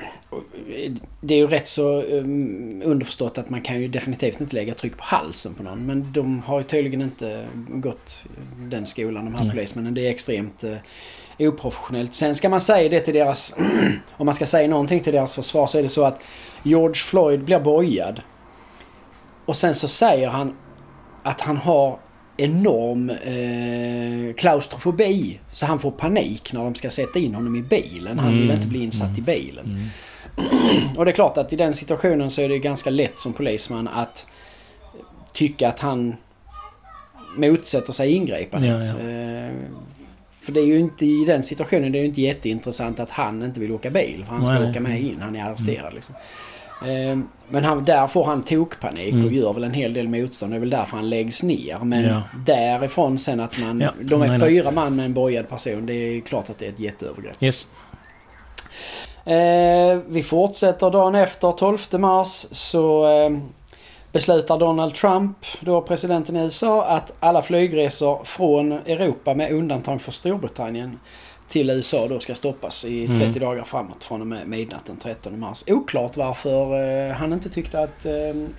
Det 1.20 1.34
är 1.34 1.38
ju 1.38 1.46
rätt 1.46 1.66
så 1.66 2.02
um, 2.02 2.82
underförstått 2.84 3.38
att 3.38 3.50
man 3.50 3.60
kan 3.60 3.80
ju 3.80 3.88
definitivt 3.88 4.40
inte 4.40 4.56
lägga 4.56 4.74
tryck 4.74 4.96
på 4.96 5.04
halsen 5.04 5.54
på 5.54 5.62
någon. 5.62 5.86
Men 5.86 6.12
de 6.12 6.42
har 6.42 6.58
ju 6.58 6.64
tydligen 6.64 7.02
inte 7.02 7.46
gått 7.68 8.24
den 8.58 8.86
skolan, 8.86 9.24
de 9.24 9.34
här 9.34 9.44
Nej. 9.44 9.50
polismännen. 9.50 9.94
Det 9.94 10.06
är 10.06 10.10
extremt 10.10 10.64
eh, 10.64 10.76
oprofessionellt. 11.38 12.14
Sen 12.14 12.34
ska 12.34 12.48
man 12.48 12.60
säga 12.60 12.88
det 12.88 13.00
till 13.00 13.14
deras... 13.14 13.54
om 14.16 14.26
man 14.26 14.34
ska 14.34 14.46
säga 14.46 14.68
någonting 14.68 15.00
till 15.00 15.12
deras 15.12 15.34
försvar 15.34 15.66
så 15.66 15.78
är 15.78 15.82
det 15.82 15.88
så 15.88 16.04
att 16.04 16.20
George 16.62 16.94
Floyd 16.94 17.44
blir 17.44 17.60
bojad. 17.60 18.22
Och 19.44 19.56
sen 19.56 19.74
så 19.74 19.88
säger 19.88 20.28
han 20.28 20.56
att 21.22 21.40
han 21.40 21.56
har 21.56 21.98
enorm 22.40 23.10
eh, 23.10 24.34
klaustrofobi. 24.34 25.40
Så 25.52 25.66
han 25.66 25.78
får 25.78 25.90
panik 25.90 26.52
när 26.52 26.64
de 26.64 26.74
ska 26.74 26.90
sätta 26.90 27.18
in 27.18 27.34
honom 27.34 27.56
i 27.56 27.62
bilen. 27.62 28.18
Han 28.18 28.32
vill 28.32 28.42
Mm, 28.44 28.56
inte 28.56 28.68
bli 28.68 28.82
insatt 28.82 29.18
i 29.18 29.22
bilen. 29.22 29.64
Mm. 29.64 29.88
Och 30.96 31.04
det 31.04 31.10
är 31.10 31.14
klart 31.14 31.36
att 31.38 31.52
i 31.52 31.56
den 31.56 31.74
situationen 31.74 32.30
så 32.30 32.40
är 32.42 32.48
det 32.48 32.58
ganska 32.58 32.90
lätt 32.90 33.18
som 33.18 33.32
polisman 33.32 33.88
att 33.88 34.26
tycka 35.32 35.68
att 35.68 35.80
han 35.80 36.14
motsätter 37.36 37.92
sig 37.92 38.12
ingripandet. 38.12 38.78
Ja, 38.80 39.00
ja. 39.02 39.10
Eh, 39.10 39.52
För 40.42 40.52
det 40.52 40.60
är 40.60 40.66
ju 40.66 40.78
inte 40.78 41.06
i 41.06 41.24
den 41.24 41.42
situationen 41.42 41.92
det 41.92 41.98
är 41.98 42.00
ju 42.00 42.06
inte 42.06 42.20
jätteintressant 42.22 43.00
att 43.00 43.10
han 43.10 43.42
inte 43.42 43.60
vill 43.60 43.72
åka 43.72 43.90
bil. 43.90 44.24
För 44.26 44.34
han 44.34 44.46
ska 44.46 44.52
Nej, 44.54 44.62
nej. 44.62 44.70
åka 44.70 44.80
med 44.80 45.00
in, 45.02 45.18
han 45.20 45.36
är 45.36 45.44
arresterad 45.44 45.94
liksom. 45.94 46.14
Eh, 46.82 47.18
Men 47.52 47.64
han, 47.64 47.84
där 47.84 48.06
får 48.06 48.24
han 48.24 48.42
tokpanik 48.42 49.12
och 49.14 49.20
Mm. 49.20 49.34
gör 49.34 49.52
väl 49.52 49.64
en 49.64 49.74
hel 49.74 49.92
del 49.94 50.08
motstånd. 50.08 50.52
Det 50.52 50.56
är 50.56 50.60
väl 50.60 50.70
därför 50.70 50.96
han 50.96 51.10
läggs 51.10 51.42
ner. 51.42 51.78
Men 51.78 52.04
Ja. 52.04 52.22
därifrån 52.46 53.18
sen 53.18 53.40
att 53.40 53.58
man... 53.58 53.80
Ja, 53.80 53.90
de 54.02 54.22
är 54.22 54.28
nej, 54.28 54.38
nej. 54.38 54.48
fyra 54.48 54.70
man 54.70 54.96
med 54.96 55.04
en 55.04 55.14
bojad 55.14 55.48
person. 55.48 55.86
Det 55.86 55.92
är 55.94 56.20
klart 56.20 56.50
att 56.50 56.58
det 56.58 56.66
är 56.66 56.70
ett 56.70 56.80
jätteövergrepp. 56.80 57.42
Yes. 57.42 57.66
Eh, 59.24 59.98
vi 60.08 60.22
fortsätter 60.22 60.90
dagen 60.90 61.14
efter, 61.14 61.52
12 61.52 61.78
mars, 61.92 62.46
så 62.50 63.04
eh, 63.10 63.30
beslutar 64.12 64.58
Donald 64.58 64.94
Trump, 64.94 65.36
då 65.60 65.80
presidenten 65.80 66.36
i 66.36 66.40
USA, 66.44 66.84
att 66.86 67.12
alla 67.20 67.42
flygresor 67.42 68.20
från 68.24 68.72
Europa 68.72 69.34
med 69.34 69.52
undantag 69.52 70.02
för 70.02 70.12
Storbritannien 70.12 70.98
till 71.50 71.70
USA 71.70 72.06
då 72.08 72.20
ska 72.20 72.34
stoppas 72.34 72.84
i 72.84 73.06
30 73.06 73.22
Mm. 73.22 73.32
dagar 73.40 73.64
framåt 73.64 74.04
från 74.04 74.20
och 74.20 74.26
med 74.26 74.48
midnatt 74.48 74.84
den 74.86 74.96
13 74.96 75.40
mars. 75.40 75.64
Oklart 75.66 76.16
varför 76.16 76.82
eh, 77.08 77.14
han 77.14 77.32
inte 77.32 77.48
tyckte 77.48 77.80
att 77.82 78.06
eh, 78.06 78.12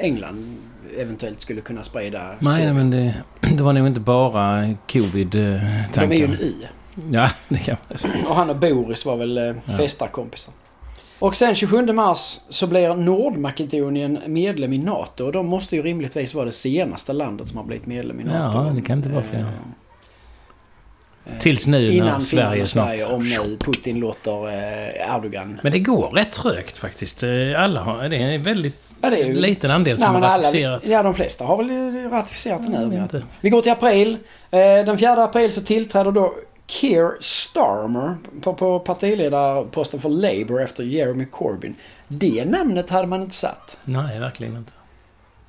England 0.06 0.58
eventuellt 0.98 1.42
skulle 1.42 1.62
kunna 1.62 1.84
sprida 1.84 2.28
Nej, 2.40 2.62
covid. 2.62 2.76
men 2.76 2.92
det, 2.92 3.16
det 3.58 3.64
var 3.64 3.74
nog 3.74 3.88
inte 3.88 4.00
bara 4.00 4.62
De 4.62 6.12
är 6.12 6.14
ju 6.14 6.26
en 6.26 6.34
Y. 6.42 6.54
Ja, 7.12 7.30
det 7.50 7.58
kan 7.58 7.78
man 7.90 7.98
säga. 7.98 8.14
Och 8.30 8.36
han 8.36 8.50
och 8.50 8.56
Boris 8.56 9.06
var 9.06 9.16
väl 9.18 9.38
eh, 9.38 9.44
Ja. 9.44 9.78
festarkompisar. 9.78 10.54
Och 11.20 11.36
sen 11.36 11.56
27 11.56 11.86
mars 11.94 12.40
så 12.50 12.68
blir 12.68 12.96
Nordmakedonien 12.96 14.20
medlem 14.28 14.74
i 14.74 14.78
NATO. 14.78 15.26
Och 15.26 15.32
de 15.32 15.48
måste 15.48 15.76
ju 15.76 15.82
rimligtvis 15.82 16.34
vara 16.34 16.46
det 16.46 16.52
senaste 16.52 17.14
landet 17.14 17.48
som 17.48 17.58
har 17.58 17.66
blivit 17.66 17.86
medlem 17.86 18.20
i 18.20 18.24
NATO. 18.24 18.58
Ja, 18.58 18.64
det 18.76 18.82
kan 18.82 18.98
inte 18.98 19.10
vara 19.10 19.24
fler. 19.24 19.46
Eh, 21.26 21.40
Tills 21.40 21.68
nu 21.68 21.80
när 21.88 21.92
Innan 21.92 22.22
Sverige 22.22 22.44
Finland 22.44 22.62
och 22.62 22.68
snart... 22.68 22.88
Sverige 22.88 23.06
om 23.06 23.30
nu 23.50 23.58
Putin 23.58 24.00
låter 24.00 24.48
eh, 24.48 25.16
Erdogan. 25.16 25.60
Men 25.64 25.72
det 25.72 25.80
går 25.80 26.10
rätt 26.10 26.32
trögt 26.32 26.78
faktiskt. 26.78 27.24
Eh, 27.24 27.30
Alla 27.58 27.82
har... 27.82 28.10
Det 28.10 28.16
är 28.18 28.22
en 28.32 28.44
väldigt 28.44 28.76
Ja, 29.04 29.10
det 29.10 29.22
är 29.22 29.26
ju... 29.26 29.34
liten 29.34 29.72
andel 29.72 29.98
som 29.98 30.14
Nej, 30.14 30.22
har 30.22 30.28
alla, 30.30 30.38
ratificerat. 30.44 30.82
ja, 30.88 31.04
de 31.04 31.14
flesta 31.16 31.44
har 31.46 31.58
väl 31.58 32.10
ratificerat 32.10 32.62
här. 32.62 32.86
men 32.86 33.10
Ja. 33.14 33.20
Vi 33.42 33.50
går 33.50 33.62
till 33.62 33.72
april. 33.72 34.18
Den 34.50 34.98
4 34.98 35.24
april 35.24 35.54
så 35.54 35.62
tillträder 35.62 36.12
då 36.12 36.34
Keir 36.68 37.12
Starmer 37.22 38.16
på, 38.42 38.54
på 38.54 38.80
partiledarposten 38.80 40.00
för 40.00 40.10
Labour 40.10 40.62
efter 40.62 40.84
Jeremy 40.84 41.26
Corbyn. 41.26 41.76
Det 42.08 42.46
namnet 42.46 42.90
hade 42.90 43.08
man 43.08 43.22
inte 43.22 43.36
satt. 43.36 43.78
Nej, 43.84 44.20
verkligen 44.20 44.56
inte. 44.58 44.72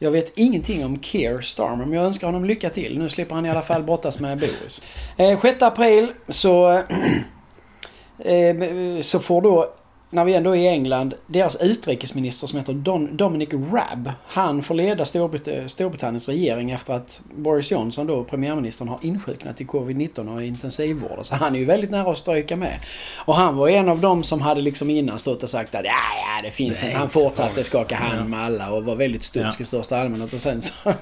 Jag 0.02 0.10
vet 0.10 0.38
ingenting 0.38 0.84
om 0.84 1.02
Keir 1.02 1.40
Starmer 1.40 1.84
men 1.84 1.92
jag 1.92 2.04
önskar 2.04 2.26
honom 2.26 2.44
lycka 2.44 2.70
till. 2.70 2.98
Nu 2.98 3.08
slipper 3.08 3.34
han 3.34 3.46
i 3.46 3.50
alla 3.50 3.62
fall 3.62 3.82
brottas 3.82 4.20
med 4.20 4.38
Boris. 4.38 4.82
Eh, 5.16 5.40
6 5.40 5.62
april 5.62 6.12
så, 6.28 6.70
eh, 8.18 8.56
så 9.00 9.18
får 9.18 9.42
då 9.42 9.74
när 10.12 10.24
vi 10.24 10.34
ändå 10.34 10.56
är 10.56 10.60
i 10.60 10.68
England, 10.68 11.14
deras 11.26 11.56
utrikesminister 11.56 12.46
som 12.46 12.58
heter 12.58 12.72
Don, 12.72 13.16
Dominic 13.16 13.48
Rabb, 13.52 14.10
han 14.26 14.62
får 14.62 14.74
leda 14.74 15.04
Storbrit 15.04 15.70
Storbritanniens 15.70 16.28
regering 16.28 16.70
efter 16.70 16.94
att 16.94 17.20
Boris 17.36 17.70
Johnson, 17.70 18.06
då 18.06 18.24
premiärministern, 18.24 18.88
har 18.88 18.98
insjuknat 19.02 19.60
i 19.60 19.64
covid-19 19.64 20.34
och 20.34 20.42
är 20.42 20.46
intensivvård. 20.46 21.18
Så 21.22 21.34
han 21.34 21.54
är 21.54 21.58
ju 21.58 21.64
väldigt 21.64 21.90
nära 21.90 22.10
att 22.10 22.18
stryka 22.18 22.56
med. 22.56 22.78
Och 23.16 23.36
han 23.36 23.56
var 23.56 23.68
en 23.68 23.88
av 23.88 24.00
dem 24.00 24.22
som 24.22 24.40
hade 24.40 24.60
liksom 24.60 24.90
innan 24.90 25.18
stått 25.18 25.42
och 25.42 25.50
sagt 25.50 25.74
att 25.74 25.84
ja, 25.84 25.90
ja, 25.90 26.42
det 26.42 26.50
finns 26.50 26.84
inte. 26.84 26.96
Han 26.96 27.10
fortsatte 27.10 27.64
skaka 27.64 27.96
hand 27.96 28.30
med 28.30 28.40
alla 28.40 28.70
och 28.70 28.84
var 28.84 28.96
väldigt 28.96 29.22
stursk 29.22 29.60
ja. 29.60 29.62
i 29.62 29.64
största 29.64 29.98
allmänhet. 29.98 30.32
Och 30.32 30.40
sen 30.40 30.62
så 30.62 30.72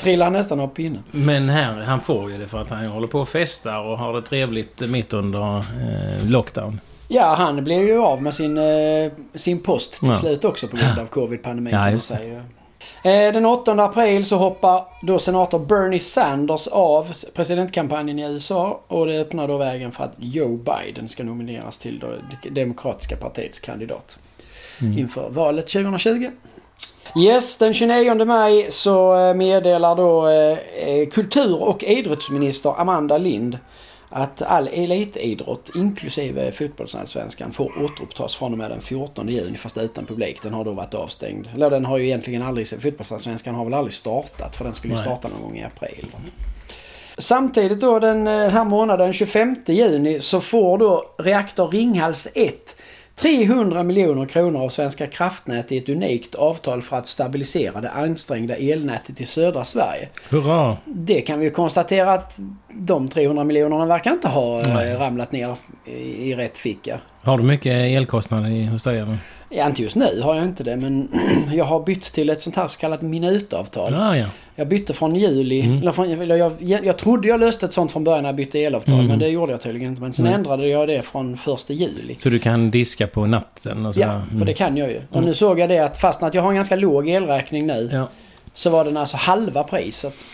trillade 0.00 0.24
han 0.24 0.32
nästan 0.32 0.60
av 0.60 0.68
pinnen. 0.68 1.02
Men 1.10 1.48
här, 1.48 1.72
han 1.72 2.00
får 2.00 2.30
ju 2.30 2.38
det 2.38 2.46
för 2.46 2.60
att 2.60 2.70
han 2.70 2.86
håller 2.86 3.08
på 3.08 3.20
och 3.20 3.28
festar 3.28 3.82
och 3.82 3.98
har 3.98 4.12
det 4.12 4.22
trevligt 4.22 4.80
mitt 4.80 5.12
under 5.12 5.58
eh, 5.58 6.28
lockdown. 6.28 6.80
Ja, 7.08 7.34
han 7.34 7.64
blev 7.64 7.86
ju 7.86 7.98
av 7.98 8.22
med 8.22 8.34
sin, 8.34 8.58
eh, 8.58 9.12
sin 9.34 9.58
post 9.58 9.92
till 10.00 10.08
ja. 10.08 10.14
slut 10.14 10.44
också 10.44 10.68
på 10.68 10.76
grund 10.76 10.98
av 10.98 11.06
covid-pandemin 11.06 11.74
ja, 11.74 11.90
man 11.90 12.00
säga. 12.00 12.44
Eh, 13.02 13.32
den 13.32 13.46
8 13.46 13.72
april 13.72 14.24
så 14.24 14.36
hoppar 14.36 14.84
då 15.02 15.18
senator 15.18 15.58
Bernie 15.58 16.00
Sanders 16.00 16.66
av 16.66 17.12
presidentkampanjen 17.34 18.18
i 18.18 18.22
USA 18.22 18.80
och 18.88 19.06
det 19.06 19.20
öppnar 19.20 19.48
då 19.48 19.56
vägen 19.56 19.92
för 19.92 20.04
att 20.04 20.14
Joe 20.18 20.56
Biden 20.56 21.08
ska 21.08 21.24
nomineras 21.24 21.78
till 21.78 22.04
det 22.42 22.50
demokratiska 22.50 23.16
partiets 23.16 23.58
kandidat 23.58 24.18
mm. 24.80 24.98
inför 24.98 25.30
valet 25.30 25.66
2020. 25.66 26.30
Yes, 27.18 27.58
den 27.58 27.74
29 27.74 28.24
maj 28.24 28.66
så 28.70 29.28
eh, 29.28 29.34
meddelar 29.34 29.96
då 29.96 30.28
kultur 31.10 31.62
och 31.62 31.84
idrottsminister 31.84 32.80
Amanda 32.80 33.18
Lind 33.18 33.58
att 34.16 34.42
all 34.42 34.68
elitidrott, 34.68 35.70
inklusive 35.74 36.52
fotbollsallsvenskan, 36.52 37.52
får 37.52 37.84
återupptas 37.84 38.36
från 38.36 38.52
och 38.52 38.58
med 38.58 38.70
den 38.70 38.80
14 38.80 39.28
juni 39.28 39.56
fast 39.56 39.78
utan 39.78 40.06
publik. 40.06 40.42
Den 40.42 40.54
har 40.54 40.64
då 40.64 40.72
varit 40.72 40.94
avstängd. 40.94 41.48
Eller 41.54 41.70
den 41.70 41.84
har 41.84 41.98
ju 41.98 42.04
egentligen 42.04 42.42
aldrig, 42.42 42.68
fotbollsallsvenskan 42.68 43.54
har 43.54 43.64
väl 43.64 43.74
aldrig 43.74 43.92
startat 43.92 44.56
för 44.56 44.64
den 44.64 44.74
skulle 44.74 44.94
ju 44.94 45.00
starta 45.00 45.28
någon 45.28 45.42
gång 45.42 45.58
i 45.58 45.64
april. 45.64 46.06
Samtidigt 47.18 47.80
då 47.80 47.98
den 47.98 48.26
eh, 48.26 48.48
här 48.48 48.64
månaden, 48.64 49.12
25 49.12 49.56
juni, 49.66 50.20
så 50.20 50.40
får 50.40 50.78
då 50.78 51.04
reaktor 51.18 51.68
Ringhals 51.68 52.28
1 52.34 52.75
300 53.16 53.82
miljoner 53.82 54.26
kronor 54.26 54.64
av 54.64 54.68
Svenska 54.68 55.06
kraftnät 55.06 55.72
i 55.72 55.76
ett 55.76 55.88
unikt 55.88 56.34
avtal 56.34 56.82
för 56.82 56.96
att 56.96 57.06
stabilisera 57.06 57.80
det 57.80 57.90
ansträngda 57.90 58.56
elnätet 58.56 59.20
i 59.20 59.26
södra 59.26 59.64
Sverige. 59.64 60.08
Hurra! 60.30 60.76
Det 60.84 61.20
kan 61.20 61.38
vi 61.38 61.44
ju 61.44 61.50
konstatera 61.50 62.12
att 62.12 62.40
de 62.68 63.08
300 63.08 63.44
miljonerna 63.44 63.86
verkar 63.86 64.10
inte 64.10 64.28
ha 64.28 64.60
eh, 64.60 64.74
Nej. 64.74 64.94
ramlat 64.94 65.32
ner 65.32 65.56
i, 65.84 66.30
i 66.30 66.34
rätt 66.34 66.58
ficka. 66.58 66.98
Har 67.22 67.38
du 67.38 67.44
mycket 67.44 67.72
elkostnader 67.72 68.66
hos 68.66 68.82
dig 68.82 68.98
eller? 68.98 69.18
Ja, 69.48 69.66
inte 69.66 69.82
just 69.82 69.96
nu 69.96 70.20
har 70.22 70.34
jag 70.34 70.44
inte 70.44 70.64
det 70.64 70.76
men 70.76 71.08
jag 71.52 71.64
har 71.64 71.80
bytt 71.80 72.02
till 72.02 72.30
ett 72.30 72.40
sånt 72.40 72.56
här 72.56 72.68
så 72.68 72.78
kallat 72.78 73.02
minutavtal. 73.02 73.94
Ah, 73.94 74.16
ja. 74.16 74.26
Jag 74.58 74.68
bytte 74.68 74.94
från 74.94 75.16
juli, 75.16 75.60
mm. 75.60 75.78
eller 75.78 75.92
från, 75.92 76.28
jag, 76.28 76.52
jag, 76.58 76.86
jag, 76.86 76.96
trodde 76.96 77.28
jag 77.28 77.40
löste 77.40 77.66
ett 77.66 77.72
sånt 77.72 77.92
från 77.92 78.04
början 78.04 78.22
när 78.22 78.28
jag 78.28 78.36
bytte 78.36 78.58
elavtal 78.58 78.94
mm. 78.94 79.06
men 79.06 79.18
det 79.18 79.28
gjorde 79.28 79.52
jag 79.52 79.62
tydligen 79.62 79.88
inte. 79.88 80.02
Men 80.02 80.12
sen 80.12 80.26
mm. 80.26 80.38
ändrade 80.38 80.68
jag 80.68 80.88
det 80.88 81.02
från 81.02 81.36
första 81.36 81.72
juli. 81.72 82.14
Så 82.18 82.28
du 82.28 82.38
kan 82.38 82.70
diska 82.70 83.06
på 83.06 83.26
natten? 83.26 83.86
Och 83.86 83.94
så 83.94 84.00
ja, 84.00 84.22
för 84.38 84.44
det 84.44 84.54
kan 84.54 84.76
jag 84.76 84.90
ju. 84.90 85.00
Och 85.10 85.22
nu 85.22 85.34
såg 85.34 85.58
jag 85.58 85.68
det 85.68 85.78
att 85.78 85.96
fast 85.96 86.22
att 86.22 86.34
jag 86.34 86.42
har 86.42 86.48
en 86.48 86.56
ganska 86.56 86.76
låg 86.76 87.08
elräkning 87.08 87.66
nu 87.66 87.90
ja. 87.92 88.08
så 88.54 88.70
var 88.70 88.84
den 88.84 88.96
alltså 88.96 89.16
halva 89.16 89.62
priset 89.62 90.24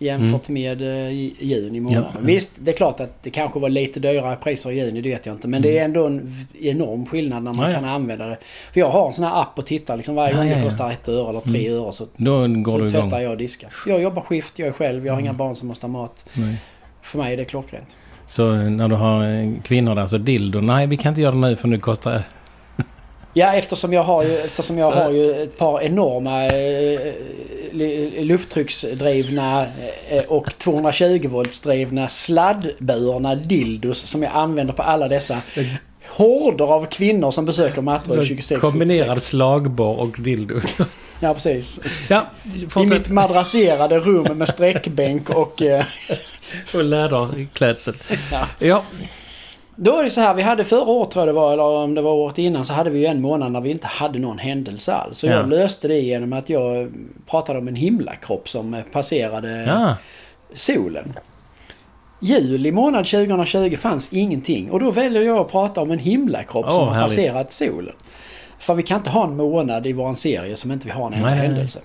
jämfört 0.00 0.48
mm. 0.48 0.62
med 0.62 0.82
eh, 0.82 1.12
juni 1.44 1.80
månad. 1.80 2.04
Ja. 2.14 2.20
Visst, 2.20 2.52
det 2.58 2.70
är 2.70 2.76
klart 2.76 3.00
att 3.00 3.22
det 3.22 3.30
kanske 3.30 3.58
var 3.60 3.68
lite 3.68 4.00
dyrare 4.00 4.36
priser 4.36 4.70
i 4.70 4.74
juni, 4.74 5.00
det 5.00 5.10
vet 5.10 5.26
jag 5.26 5.34
inte. 5.34 5.48
Men 5.48 5.58
mm. 5.58 5.70
det 5.70 5.78
är 5.78 5.84
ändå 5.84 6.06
en 6.06 6.46
enorm 6.60 7.06
skillnad 7.06 7.42
när 7.42 7.54
man 7.54 7.70
ja, 7.70 7.76
kan 7.76 7.84
använda 7.84 8.26
det. 8.26 8.38
För 8.72 8.80
jag 8.80 8.90
har 8.90 9.06
en 9.06 9.12
sån 9.12 9.24
här 9.24 9.42
app 9.42 9.58
och 9.58 9.66
tittar 9.66 9.96
liksom 9.96 10.14
varje 10.14 10.34
gång 10.34 10.48
det 10.48 10.62
kostar 10.62 10.90
ett 10.90 11.08
öre 11.08 11.28
eller 11.28 11.40
tre 11.40 11.66
mm. 11.66 11.82
öre 11.82 11.92
så, 11.92 12.06
Då 12.16 12.32
går 12.32 12.78
så 12.78 12.90
tvättar 12.90 13.06
igång. 13.06 13.22
jag 13.22 13.30
och 13.30 13.38
diskar. 13.38 13.70
Jag 13.86 14.02
jobbar 14.02 14.22
skift, 14.22 14.58
jag 14.58 14.68
är 14.68 14.72
själv, 14.72 15.06
jag 15.06 15.12
har 15.12 15.20
inga 15.20 15.30
mm. 15.30 15.38
barn 15.38 15.56
som 15.56 15.68
måste 15.68 15.86
ha 15.86 15.92
mat. 15.92 16.26
Nej. 16.34 16.56
För 17.02 17.18
mig 17.18 17.32
är 17.32 17.36
det 17.36 17.44
klockrent. 17.44 17.96
Så 18.26 18.52
när 18.54 18.88
du 18.88 18.94
har 18.94 19.42
eh, 19.42 19.50
kvinnor 19.62 19.94
där 19.94 20.06
så 20.06 20.18
dildo, 20.18 20.60
nej 20.60 20.86
vi 20.86 20.96
kan 20.96 21.10
inte 21.10 21.20
göra 21.20 21.34
det 21.34 21.40
nu 21.40 21.56
för 21.56 21.68
nu 21.68 21.78
kostar 21.78 22.22
Ja, 23.32 23.52
eftersom 23.54 23.92
jag 23.92 24.02
har 24.02 24.22
ju, 24.24 24.38
eftersom 24.38 24.78
jag 24.78 24.90
har 24.90 25.10
ju 25.10 25.42
ett 25.42 25.58
par 25.58 25.82
enorma 25.82 26.46
eh, 26.46 27.14
lufttrycksdrivna 28.24 29.66
eh, 30.08 30.22
och 30.28 30.58
220 30.58 31.28
voltsdrivna 31.28 32.08
sladdburna 32.08 33.34
dildos 33.34 34.06
som 34.06 34.22
jag 34.22 34.32
använder 34.34 34.74
på 34.74 34.82
alla 34.82 35.08
dessa 35.08 35.42
horder 36.08 36.64
av 36.64 36.86
kvinnor 36.86 37.30
som 37.30 37.44
besöker 37.44 37.82
mattor 37.82 38.22
i 38.22 38.26
26 38.26 38.60
Kombinerad 38.60 39.22
slagborr 39.22 40.00
och 40.00 40.16
dildo. 40.18 40.60
Ja, 41.20 41.34
precis. 41.34 41.80
Ja, 42.08 42.26
I 42.82 42.86
mitt 42.86 43.08
madrasserade 43.08 43.98
rum 43.98 44.38
med 44.38 44.48
sträckbänk 44.48 45.30
och... 45.30 45.62
Eh, 45.62 45.84
och 46.74 46.84
läderklädsel. 46.84 47.94
Ja. 48.32 48.46
ja. 48.58 48.84
Då 49.76 49.98
är 49.98 50.04
det 50.04 50.10
så 50.10 50.20
här, 50.20 50.34
vi 50.34 50.42
hade 50.42 50.64
förra 50.64 50.90
året 50.90 51.10
tror 51.10 51.26
jag 51.26 51.28
det 51.28 51.40
var, 51.40 51.52
eller 51.52 51.62
om 51.62 51.94
det 51.94 52.02
var 52.02 52.12
året 52.12 52.38
innan, 52.38 52.64
så 52.64 52.72
hade 52.72 52.90
vi 52.90 52.98
ju 52.98 53.06
en 53.06 53.20
månad 53.20 53.52
när 53.52 53.60
vi 53.60 53.70
inte 53.70 53.86
hade 53.86 54.18
någon 54.18 54.38
händelse 54.38 54.94
alls. 54.94 55.18
Så 55.18 55.26
ja. 55.26 55.32
jag 55.32 55.48
löste 55.48 55.88
det 55.88 55.98
genom 55.98 56.32
att 56.32 56.48
jag 56.48 56.92
pratade 57.26 57.58
om 57.58 57.68
en 57.68 57.76
himlakropp 57.76 58.48
som 58.48 58.82
passerade 58.92 59.64
ja. 59.64 59.96
solen. 60.54 61.14
Juli 62.20 62.72
månad 62.72 63.06
2020 63.06 63.76
fanns 63.76 64.12
ingenting 64.12 64.70
och 64.70 64.80
då 64.80 64.90
väljer 64.90 65.22
jag 65.22 65.38
att 65.38 65.50
prata 65.50 65.80
om 65.80 65.90
en 65.90 65.98
himlakropp 65.98 66.66
oh, 66.66 66.74
som 66.74 66.88
har 66.88 67.02
passerat 67.02 67.52
solen. 67.52 67.94
För 68.58 68.74
vi 68.74 68.82
kan 68.82 68.96
inte 68.96 69.10
ha 69.10 69.24
en 69.24 69.36
månad 69.36 69.86
i 69.86 69.92
vår 69.92 70.14
serie 70.14 70.56
som 70.56 70.72
inte 70.72 70.86
vi 70.86 70.92
har 70.92 71.06
en 71.06 71.12
enda 71.12 71.28
händelse. 71.28 71.80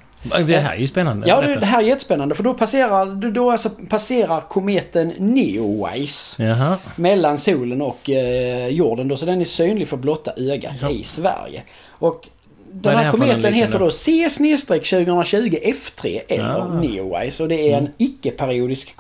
Det 0.48 0.60
här 0.60 0.74
är 0.74 0.80
ju 0.80 0.88
spännande. 0.88 1.28
Ja, 1.28 1.42
det, 1.42 1.56
det 1.56 1.66
här 1.66 1.84
är 1.84 1.88
jättespännande. 1.88 2.36
För 2.36 2.44
då 2.44 2.54
passerar, 2.54 3.32
då 3.32 3.52
alltså 3.52 3.70
passerar 3.70 4.42
kometen 4.42 5.14
Neowise 5.18 6.44
Jaha. 6.44 6.78
mellan 6.96 7.38
solen 7.38 7.82
och 7.82 8.10
eh, 8.10 8.68
jorden. 8.68 9.08
Då, 9.08 9.18
så 9.18 9.26
den 9.26 9.42
är 9.42 9.46
synlig 9.46 9.88
för 9.88 9.98
blotta 9.98 10.32
ögat 10.38 10.76
ja. 10.82 10.90
i 10.90 11.04
Sverige. 11.04 11.64
Och 11.88 12.28
den 12.72 12.96
här 12.98 13.12
kometen 13.12 13.54
heter 13.54 13.80
då 13.80 13.92
C-2020 13.92 15.74
F3 15.74 16.22
eller 16.28 16.44
ja. 16.44 16.68
Neowise. 16.68 17.44
Och 17.44 17.50
det 17.50 17.56
är 17.56 17.74
en 17.74 17.80
mm. 17.80 17.92
icke-periodisk 17.98 18.98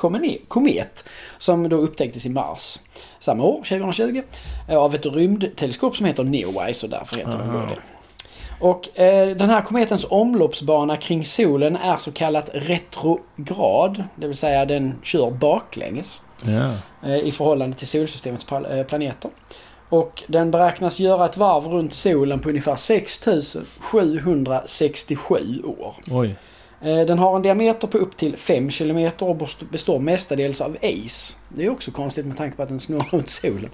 komet 0.48 1.04
som 1.38 1.70
då 1.70 1.76
upptäcktes 1.76 2.26
i 2.26 2.30
Mars 2.30 2.80
samma 3.20 3.44
år, 3.44 3.58
2020, 3.58 4.22
av 4.70 4.96
ett 4.96 5.06
rymdteleskop 5.06 5.98
som 5.98 6.06
heter 6.06 6.24
Neowise 6.24 6.86
och 6.86 6.90
därför 6.90 7.16
heter 7.16 7.38
den 7.38 7.54
då 7.54 7.60
det. 7.60 7.95
Och 8.60 9.00
eh, 9.00 9.36
den 9.36 9.50
här 9.50 9.62
kometens 9.62 10.06
omloppsbana 10.10 10.98
kring 10.98 11.26
solen 11.26 11.76
är 11.76 11.98
så 11.98 12.12
kallat 12.12 12.50
retrograd. 12.54 14.04
Det 14.16 14.28
vill 14.28 14.38
säga 14.38 14.66
den 14.66 14.96
kör 15.04 15.32
baklänges. 15.32 16.22
Ja. 16.42 16.72
Eh, 17.10 17.18
I 17.18 17.32
förhållande 17.32 17.78
till 17.78 17.88
solsystemets 17.88 18.52
eh, 18.52 18.86
planeter. 18.86 19.32
Och 19.90 20.24
den 20.28 20.52
beräknas 20.52 21.00
göra 21.00 21.26
ett 21.26 21.38
varv 21.38 21.66
runt 21.66 21.94
solen 21.94 22.40
på 22.40 22.50
ungefär 22.50 22.76
6767 22.76 25.64
år. 25.64 25.96
Oj. 26.12 26.36
Eh, 26.82 27.00
den 27.00 27.20
har 27.20 27.36
en 27.36 27.42
diameter 27.42 27.88
på 27.88 27.98
upp 27.98 28.18
till 28.18 28.38
5 28.38 28.70
km 28.70 29.10
och 29.20 29.38
består 29.72 30.00
mestadels 30.00 30.62
av 30.62 30.78
is. 30.82 31.38
Det 31.50 31.66
är 31.66 31.70
också 31.70 31.92
konstigt 31.92 32.26
med 32.26 32.38
tanke 32.38 32.58
på 32.58 32.64
att 32.64 32.70
den 32.70 32.80
snurrar 32.80 33.12
runt 33.12 33.30
solen. 33.30 33.70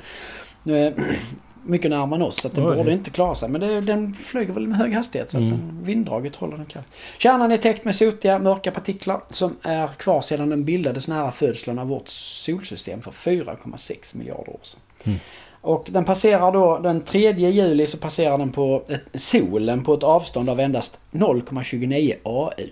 Mycket 1.64 1.92
närmare 1.92 2.20
än 2.20 2.28
oss 2.28 2.42
så 2.42 2.48
att 2.48 2.56
den 2.56 2.70
Oj. 2.70 2.78
borde 2.78 2.92
inte 2.92 3.10
klara 3.10 3.36
sig. 3.36 3.50
Men 3.50 3.62
det, 3.62 3.82
den 3.82 4.14
flyger 4.14 4.54
väl 4.54 4.68
med 4.68 4.78
hög 4.78 4.94
hastighet 4.94 5.32
så 5.32 5.38
att 5.38 5.42
mm. 5.42 5.58
den, 5.58 5.80
vinddraget 5.84 6.36
håller 6.36 6.58
den 6.58 6.66
kall. 6.66 6.84
Kärnan 7.18 7.52
är 7.52 7.58
täckt 7.58 7.86
med 7.86 7.96
sotiga 7.96 8.40
mörka 8.40 8.72
partiklar 8.72 9.22
som 9.28 9.56
är 9.62 9.88
kvar 9.88 10.22
sedan 10.22 10.50
den 10.50 10.66
bildades 10.66 11.08
nära 11.08 11.32
födseln 11.32 11.80
av 11.80 11.88
vårt 11.88 12.10
solsystem 12.10 13.02
för 13.02 13.12
4,6 13.12 14.18
miljarder 14.18 14.50
år 14.50 14.60
sedan. 14.62 14.82
Mm. 15.04 15.20
Och 15.62 15.88
den 15.92 16.06
passerar 16.06 16.52
då 16.52 16.80
den 16.80 17.02
3 17.02 17.32
juli 17.32 17.88
så 17.88 17.98
passerar 17.98 18.38
den 18.38 18.52
på 18.52 18.84
ett, 18.88 19.22
solen 19.22 19.84
på 19.84 19.94
ett 19.94 20.04
avstånd 20.04 20.50
av 20.50 20.60
endast 20.60 21.00
0,29 21.12 22.16
AU. 22.24 22.70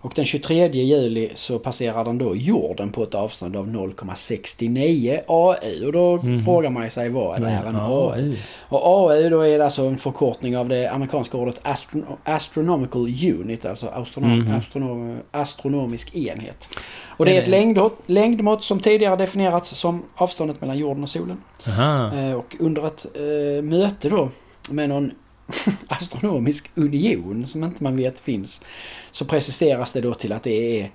Och 0.00 0.12
den 0.14 0.24
23 0.24 0.66
juli 0.68 1.30
så 1.34 1.58
passerar 1.58 2.04
den 2.04 2.18
då 2.18 2.36
jorden 2.36 2.90
på 2.92 3.02
ett 3.02 3.14
avstånd 3.14 3.56
av 3.56 3.68
0,69 3.68 5.20
AU. 5.28 5.86
Och 5.86 5.92
då 5.92 6.16
Mhm. 6.16 6.42
frågar 6.44 6.70
man 6.70 6.90
sig 6.90 7.08
vad 7.10 7.36
är 7.36 7.40
det 7.40 7.48
här 7.48 7.66
en 7.66 7.74
Ja, 7.74 8.14
AU? 8.14 8.34
Och 8.68 8.86
AU 8.86 9.28
då 9.28 9.40
är 9.40 9.58
det 9.58 9.64
alltså 9.64 9.82
en 9.82 9.96
förkortning 9.98 10.56
av 10.56 10.68
det 10.68 10.86
amerikanska 10.90 11.36
ordet 11.38 11.60
astro 11.62 12.02
astronomical 12.24 13.00
unit, 13.40 13.64
alltså 13.64 13.86
astronom 13.86 14.38
Mhm. 14.38 14.54
astronom 14.54 15.18
astronomisk 15.30 16.14
enhet. 16.16 16.68
Och 17.06 17.24
det 17.24 17.36
Är 17.36 17.42
ett 17.42 17.98
längdmått 18.06 18.64
som 18.64 18.80
tidigare 18.80 19.16
definierats 19.16 19.70
som 19.70 20.02
avståndet 20.14 20.60
mellan 20.60 20.78
jorden 20.78 21.02
och 21.02 21.10
solen. 21.10 21.36
Aha. 21.66 22.10
Eh, 22.18 22.32
och 22.34 22.56
under 22.60 22.86
ett 22.86 23.06
eh, 23.14 23.62
möte 23.62 24.08
då 24.08 24.28
med 24.70 24.88
någon 24.88 25.10
astronomisk 25.88 26.70
union 26.74 27.46
som 27.46 27.64
inte 27.64 27.82
man 27.82 27.96
vet 27.96 28.20
finns 28.20 28.60
så 29.10 29.24
preciseras 29.24 29.92
det 29.92 30.00
då 30.00 30.14
till 30.14 30.32
att 30.32 30.42
det 30.42 30.80
är 30.80 30.90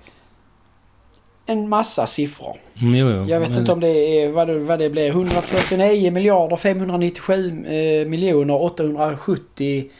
en 1.46 1.68
massa 1.68 2.06
siffror. 2.06 2.56
Mm, 2.82 2.94
jo, 2.94 3.10
jo. 3.10 3.24
Jag 3.28 3.40
vet 3.40 3.48
Men- 3.50 3.58
inte 3.58 3.72
om 3.72 3.80
det 3.80 3.88
är 4.22 4.28
vad 4.32 4.48
det, 4.48 4.58
vad 4.58 4.78
det 4.78 4.90
blir. 4.90 5.08
149 5.08 6.10
miljarder 6.10 6.56
597 6.56 7.64
eh, 7.66 8.06
miljoner 8.08 8.62
870 8.62 9.90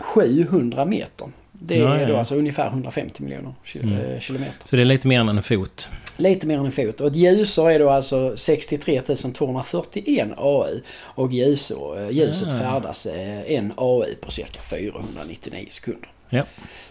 700 0.00 0.84
meter. 0.84 1.28
Det 1.52 1.76
Ja, 1.76 1.94
är 1.94 2.00
ja, 2.00 2.06
då 2.06 2.12
ja. 2.12 2.18
alltså 2.18 2.34
ungefär 2.34 2.66
150 2.68 3.22
miljoner 3.22 3.54
Mm. 3.74 3.94
eh, 3.94 4.20
kilometer. 4.20 4.54
Så 4.64 4.76
det 4.76 4.82
är 4.82 4.86
lite 4.86 5.08
mer 5.08 5.20
än 5.20 5.28
en 5.28 5.42
fot. 5.42 5.88
Lite 6.16 6.46
mer 6.46 6.58
än 6.58 6.66
en 6.66 6.72
fot. 6.72 7.00
Och 7.00 7.06
ett 7.06 7.16
ljusår 7.16 7.70
är 7.70 7.78
då 7.78 7.90
alltså 7.90 8.36
63 8.36 9.00
241 9.34 10.28
AU. 10.36 10.80
Och 11.00 11.32
ljusår, 11.32 12.00
eh, 12.02 12.10
ljuset 12.10 12.48
Ah. 12.52 12.58
färdas 12.58 13.06
eh, 13.06 13.52
en 13.52 13.72
AU 13.76 14.04
på 14.20 14.30
cirka 14.30 14.60
499 14.62 15.66
sekunder. 15.70 16.08
Ja. 16.30 16.42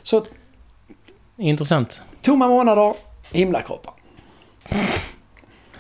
Så 0.04 0.26
Intressant. 1.38 2.02
tomma 2.22 2.48
månader, 2.48 2.94
himlakroppar. 3.32 3.94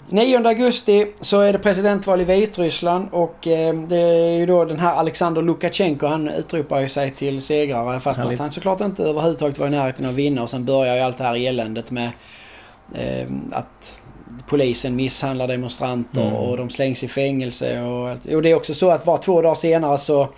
9 0.10 0.48
augusti 0.48 1.08
så 1.22 1.42
är 1.42 1.54
det 1.54 1.60
presidentval 1.60 2.22
i 2.22 2.24
Vitryssland 2.24 3.08
och 3.12 3.48
eh, 3.48 3.74
det 3.76 3.98
är 3.98 4.38
ju 4.38 4.46
då 4.46 4.66
den 4.66 4.80
här 4.80 4.94
Alexander 4.96 5.42
Lukasjenko 5.42 6.08
han 6.08 6.28
utropar 6.30 6.80
ju 6.80 6.90
sig 6.90 7.12
till 7.12 7.42
segrare 7.42 8.00
fast 8.00 8.20
Härligt. 8.20 8.34
att 8.34 8.40
han 8.40 8.52
såklart 8.52 8.82
inte 8.82 9.04
överhuvudtaget 9.04 9.58
var 9.58 9.68
i 9.68 9.70
närheten 9.70 10.06
av 10.06 10.12
att 10.12 10.18
vinna 10.18 10.42
och 10.42 10.50
sen 10.50 10.66
börjar 10.66 10.96
ju 10.96 11.02
allt 11.02 11.18
det 11.18 11.24
här 11.24 11.36
eländet 11.48 11.92
med 11.92 12.12
att 13.52 14.00
polisen 14.48 14.96
misshandlar 14.96 15.48
demonstranter 15.48 16.22
Mm. 16.22 16.34
och 16.34 16.58
de 16.58 16.70
slängs 16.70 17.04
i 17.04 17.08
fängelse 17.08 17.82
och, 17.82 18.10
och 18.36 18.42
det 18.42 18.52
är 18.52 18.56
också 18.56 18.74
så 18.74 18.92
att 18.92 19.06
bara 19.06 19.18
två 19.18 19.42
dagar 19.42 19.56
senare 19.56 19.98
så 19.98 20.30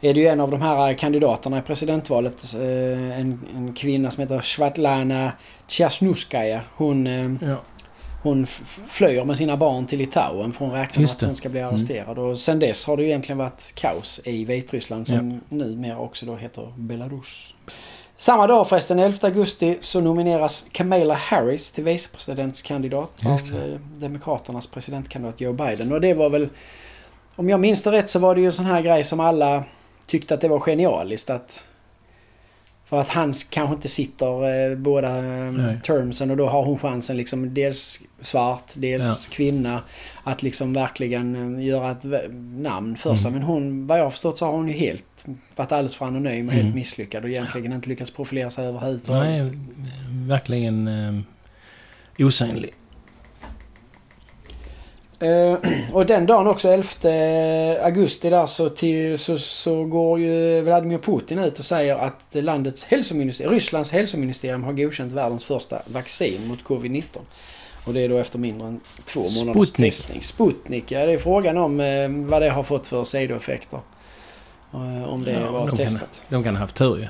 är 0.00 0.14
det 0.14 0.20
ju 0.20 0.26
en 0.26 0.40
av 0.40 0.50
de 0.50 0.62
här 0.62 0.92
kandidaterna 0.94 1.58
i 1.58 1.62
presidentvalet, 1.62 2.54
eh, 2.54 3.20
en, 3.20 3.40
en 3.56 3.72
kvinna 3.74 4.10
som 4.10 4.20
heter 4.20 4.40
Svetlana 4.40 5.32
Tjasnuskaya. 5.66 6.60
Hon, 6.76 7.06
eh, 7.06 7.48
Ja. 7.48 7.56
hon 8.22 8.46
flyr 8.86 9.24
med 9.24 9.36
sina 9.36 9.56
barn 9.56 9.86
till 9.86 9.98
Litauen 9.98 10.52
för 10.52 10.64
hon 10.64 10.74
räknar 10.74 11.02
med 11.02 11.10
att 11.10 11.20
hon 11.20 11.34
ska 11.34 11.48
bli 11.48 11.60
Mm. 11.60 11.70
arresterad. 11.70 12.18
Och 12.18 12.38
sen 12.38 12.58
dess 12.58 12.84
har 12.84 12.96
det 12.96 13.02
ju 13.02 13.08
egentligen 13.08 13.38
varit 13.38 13.72
kaos 13.74 14.20
i 14.24 14.44
Vitryssland 14.44 15.06
som 15.06 15.40
numera 15.48 15.98
också 15.98 16.26
då 16.26 16.36
heter 16.36 16.72
Belarus. 16.76 17.54
Samma 18.16 18.46
dag 18.46 18.68
förresten, 18.68 18.98
11 18.98 19.18
augusti, 19.22 19.78
så 19.80 20.00
nomineras 20.00 20.64
Kamala 20.72 21.14
Harris 21.14 21.70
till 21.70 21.84
vicepresidentskandidat 21.84 23.10
av 23.26 23.32
eh, 23.32 23.80
Demokraternas 23.94 24.66
presidentkandidat 24.66 25.40
Joe 25.40 25.52
Biden. 25.52 25.92
Och 25.92 26.00
det 26.00 26.14
var 26.14 26.30
väl, 26.30 26.48
om 27.36 27.48
jag 27.48 27.60
minns 27.60 27.82
det 27.82 27.92
rätt 27.92 28.10
så 28.10 28.18
var 28.18 28.34
det 28.34 28.40
ju 28.40 28.46
en 28.46 28.52
sån 28.52 28.66
här 28.66 28.82
grej 28.82 29.04
som 29.04 29.20
alla 29.20 29.64
tyckte 30.06 30.34
att 30.34 30.40
det 30.40 30.48
var 30.48 30.60
genialiskt 30.60 31.30
att 31.30 31.66
för 32.92 33.00
att 33.00 33.08
han 33.08 33.32
kanske 33.50 33.74
inte 33.74 33.88
sitter 33.88 34.70
eh, 34.70 34.76
båda 34.76 35.18
eh, 35.18 35.52
Nej. 35.52 35.80
termsen 35.82 36.30
och 36.30 36.36
då 36.36 36.46
har 36.46 36.64
hon 36.64 36.78
chansen 36.78 37.16
liksom 37.16 37.54
dels 37.54 38.00
svart, 38.20 38.72
dels 38.74 39.26
kvinna 39.26 39.80
att 40.24 40.42
liksom 40.42 40.72
verkligen 40.72 41.60
göra 41.62 41.90
ett 41.90 42.04
namn 42.56 42.96
för 42.96 43.16
sig. 43.16 43.28
Mm. 43.28 43.38
Men 43.38 43.48
hon, 43.48 43.86
vad 43.86 43.98
jag 43.98 44.04
har 44.04 44.10
förstått 44.10 44.38
så 44.38 44.46
har 44.46 44.52
hon 44.52 44.68
ju 44.68 44.74
helt 44.74 45.04
varit 45.56 45.72
alldeles 45.72 45.96
för 45.96 46.06
anonym 46.06 46.48
och 46.48 46.52
Mm. 46.54 46.64
helt 46.64 46.74
misslyckad 46.76 47.24
och 47.24 47.30
egentligen 47.30 47.72
inte 47.72 47.88
lyckats 47.88 48.10
profilera 48.10 48.50
sig 48.50 48.66
överhuvudtaget. 48.66 49.22
Nej, 49.22 49.52
verkligen 50.26 50.88
eh, 50.88 52.26
osynlig. 52.26 52.74
Eh, 55.20 55.58
och 55.92 56.06
den 56.06 56.26
dagen 56.26 56.46
också, 56.46 56.68
11 56.68 57.84
augusti 57.84 58.30
där, 58.30 58.46
så, 58.46 58.68
till, 58.68 59.18
så, 59.18 59.38
så 59.38 59.84
går 59.84 60.20
ju 60.20 60.60
Vladimir 60.60 60.98
Putin 60.98 61.38
ut 61.38 61.58
och 61.58 61.64
säger 61.64 61.96
att 61.96 62.24
landets 62.34 62.84
hälsoministerium, 62.84 63.54
Rysslands 63.54 63.90
hälsoministerium 63.90 64.62
har 64.64 64.72
godkänt 64.72 65.12
världens 65.12 65.44
första 65.44 65.82
vaccin 65.86 66.46
mot 66.46 66.58
covid-19. 66.64 67.04
Och 67.86 67.94
det 67.94 68.00
är 68.00 68.08
då 68.08 68.18
efter 68.18 68.38
mindre 68.38 68.68
än 68.68 68.80
två 69.04 69.20
månaders 69.20 69.68
Sputnik. 69.68 69.92
testning. 69.94 70.22
Sputnik, 70.22 70.92
ja 70.92 71.06
det 71.06 71.12
är 71.12 71.18
frågan 71.18 71.56
om 71.56 71.80
eh, 71.80 72.08
vad 72.08 72.42
det 72.42 72.50
har 72.50 72.62
fått 72.62 72.86
för 72.86 73.04
sidoeffekter. 73.04 73.80
Eh, 74.74 75.12
om 75.12 75.24
det 75.24 75.30
Ja, 75.32 75.50
var 75.50 75.60
de 75.60 75.68
kan- 75.68 75.76
testat. 75.76 76.22
De 76.28 76.42
kan 76.42 76.54
ha 76.56 76.60
haft 76.60 76.76
tur 76.76 76.96
ju. 76.98 77.06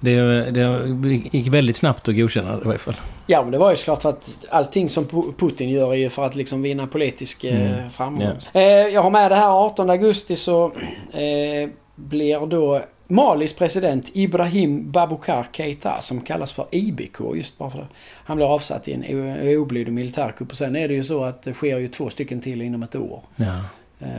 Det, 0.00 0.50
det 0.50 0.90
gick 1.32 1.46
väldigt 1.48 1.76
snabbt 1.76 2.08
att 2.08 2.16
godkänna 2.16 2.56
det 2.56 2.62
i 2.64 2.68
alla 2.68 2.78
fall. 2.78 2.94
Ja 3.26 3.42
men 3.42 3.50
det 3.50 3.58
var 3.58 3.70
ju 3.70 3.76
såklart 3.76 4.02
för 4.02 4.08
att 4.08 4.46
allting 4.50 4.88
som 4.88 5.04
Pu- 5.04 5.32
Putin 5.38 5.68
gör 5.70 5.90
är 5.92 5.96
ju 5.96 6.08
för 6.10 6.24
att 6.26 6.34
liksom 6.34 6.62
vinna 6.62 6.86
politisk 6.86 7.44
eh, 7.44 7.72
Mm. 7.78 7.90
framgång. 7.90 8.32
Eh, 8.52 8.62
jag 8.62 9.02
har 9.02 9.10
med 9.10 9.30
det 9.30 9.34
här 9.34 9.50
18 9.66 9.90
augusti 9.90 10.36
så 10.36 10.64
eh, 11.12 11.68
blir 11.94 12.46
då 12.46 12.80
Malis 13.08 13.52
president 13.52 14.10
Ibrahim 14.12 14.90
Babukar 14.92 15.46
Keita 15.52 16.00
som 16.00 16.20
kallas 16.20 16.52
för 16.52 16.66
IBK 16.70 17.20
just 17.34 17.58
bara 17.58 17.70
för 17.70 17.78
det. 17.78 17.86
Han 18.24 18.36
blir 18.36 18.46
avsatt 18.54 18.88
i 18.88 18.92
en 18.92 19.58
oblydig 19.58 19.92
militärkupp 19.92 20.50
och 20.50 20.56
sen 20.56 20.76
är 20.76 20.88
det 20.88 20.94
ju 20.94 21.04
så 21.04 21.24
att 21.24 21.42
det 21.42 21.52
sker 21.54 21.78
ju 21.78 21.88
två 21.88 22.10
stycken 22.10 22.40
till 22.40 22.62
inom 22.62 22.82
ett 22.82 22.96
år. 22.96 23.20
Ja. 23.36 23.60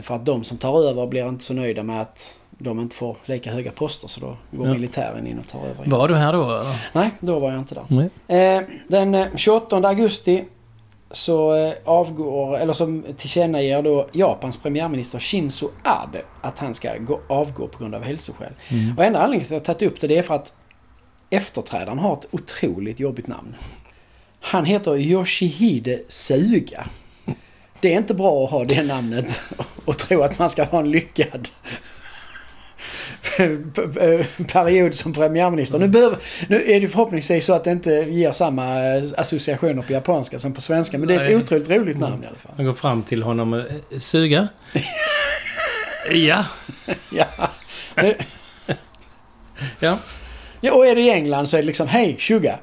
För 0.02 0.14
att 0.14 0.26
de 0.26 0.44
som 0.44 0.58
tar 0.58 0.82
över 0.88 1.06
blir 1.06 1.28
inte 1.28 1.44
så 1.44 1.54
nöjda 1.54 1.82
med 1.82 2.00
att 2.00 2.38
de 2.58 2.80
inte 2.80 2.96
får 2.96 3.16
lika 3.24 3.52
höga 3.52 3.70
poster 3.70 4.08
så 4.08 4.20
då 4.20 4.36
går 4.50 4.66
Ja. 4.66 4.72
militären 4.72 5.26
in 5.26 5.38
och 5.38 5.48
tar 5.48 5.60
över. 5.66 5.84
Var 5.84 6.08
du 6.08 6.14
här 6.14 6.32
då? 6.32 6.44
eller? 6.44 6.90
Nej, 6.92 7.10
då 7.20 7.38
var 7.38 7.50
jag 7.50 7.58
inte 7.58 7.74
där. 7.74 8.56
Eh, 8.58 8.62
den 8.88 9.14
eh, 9.14 9.26
28 9.36 9.76
augusti 9.76 10.44
så 11.10 11.54
eh, 11.56 11.72
avgår, 11.84 12.58
eller 12.58 12.72
som 12.72 13.04
tillkännager 13.16 13.82
då 13.82 14.08
Japans 14.12 14.56
premiärminister 14.56 15.18
Shinzo 15.18 15.70
Abe 15.82 16.22
att 16.40 16.58
han 16.58 16.74
ska 16.74 16.96
gå, 16.96 17.20
avgå 17.28 17.68
på 17.68 17.78
grund 17.78 17.94
av 17.94 18.02
hälsoskäl. 18.02 18.52
Mm. 18.68 18.98
Och 18.98 19.04
enda 19.04 19.18
anledningen 19.18 19.46
till 19.46 19.56
att 19.56 19.68
jag 19.68 19.74
har 19.74 19.78
tagit 19.78 19.92
upp 19.92 20.00
det, 20.00 20.06
det 20.06 20.18
är 20.18 20.22
för 20.22 20.34
att 20.34 20.52
efterträdaren 21.30 21.98
har 21.98 22.12
ett 22.12 22.26
otroligt 22.30 23.00
jobbigt 23.00 23.26
namn. 23.26 23.56
Han 24.40 24.64
heter 24.64 24.96
Yoshihide 24.96 26.02
Suga. 26.08 26.86
Det 27.80 27.92
är 27.94 27.98
inte 27.98 28.14
bra 28.14 28.44
att 28.44 28.50
ha 28.50 28.64
det 28.64 28.82
namnet 28.82 29.40
och 29.84 29.98
tro 29.98 30.22
att 30.22 30.38
man 30.38 30.50
ska 30.50 30.64
ha 30.64 30.78
en 30.80 30.90
lyckad 30.90 31.48
period 34.52 34.94
som 34.94 35.12
premiärminister. 35.12 35.78
Nu, 35.78 35.88
behöver, 35.88 36.18
nu 36.48 36.62
är 36.66 36.80
det 36.80 36.88
förhoppningsvis 36.88 37.46
så 37.46 37.52
att 37.52 37.64
det 37.64 37.70
inte 37.70 37.90
ger 37.90 38.32
samma 38.32 38.96
eh, 38.96 39.02
associationer 39.16 39.82
på 39.82 39.92
japanska 39.92 40.38
som 40.38 40.52
på 40.52 40.60
svenska. 40.60 40.98
Men 40.98 41.08
det 41.08 41.14
är 41.14 41.20
ett 41.20 41.26
Nej. 41.26 41.36
otroligt 41.36 41.70
roligt 41.70 41.98
namn 41.98 42.24
i 42.24 42.26
alla 42.26 42.36
fall. 42.36 42.52
Jag 42.56 42.66
går 42.66 42.72
fram 42.72 43.02
till 43.02 43.22
honom 43.22 43.52
och 43.52 43.58
eh, 43.58 43.98
suga. 43.98 44.48
ja. 46.10 46.44
Ja. 47.12 47.26
Ja. 49.78 49.98
ja. 50.60 50.72
Och 50.72 50.86
är 50.86 50.94
det 50.94 51.00
i 51.00 51.10
England 51.10 51.46
så 51.46 51.56
är 51.56 51.60
det 51.60 51.66
liksom 51.66 51.88
Hej, 51.88 52.16
sugar! 52.18 52.60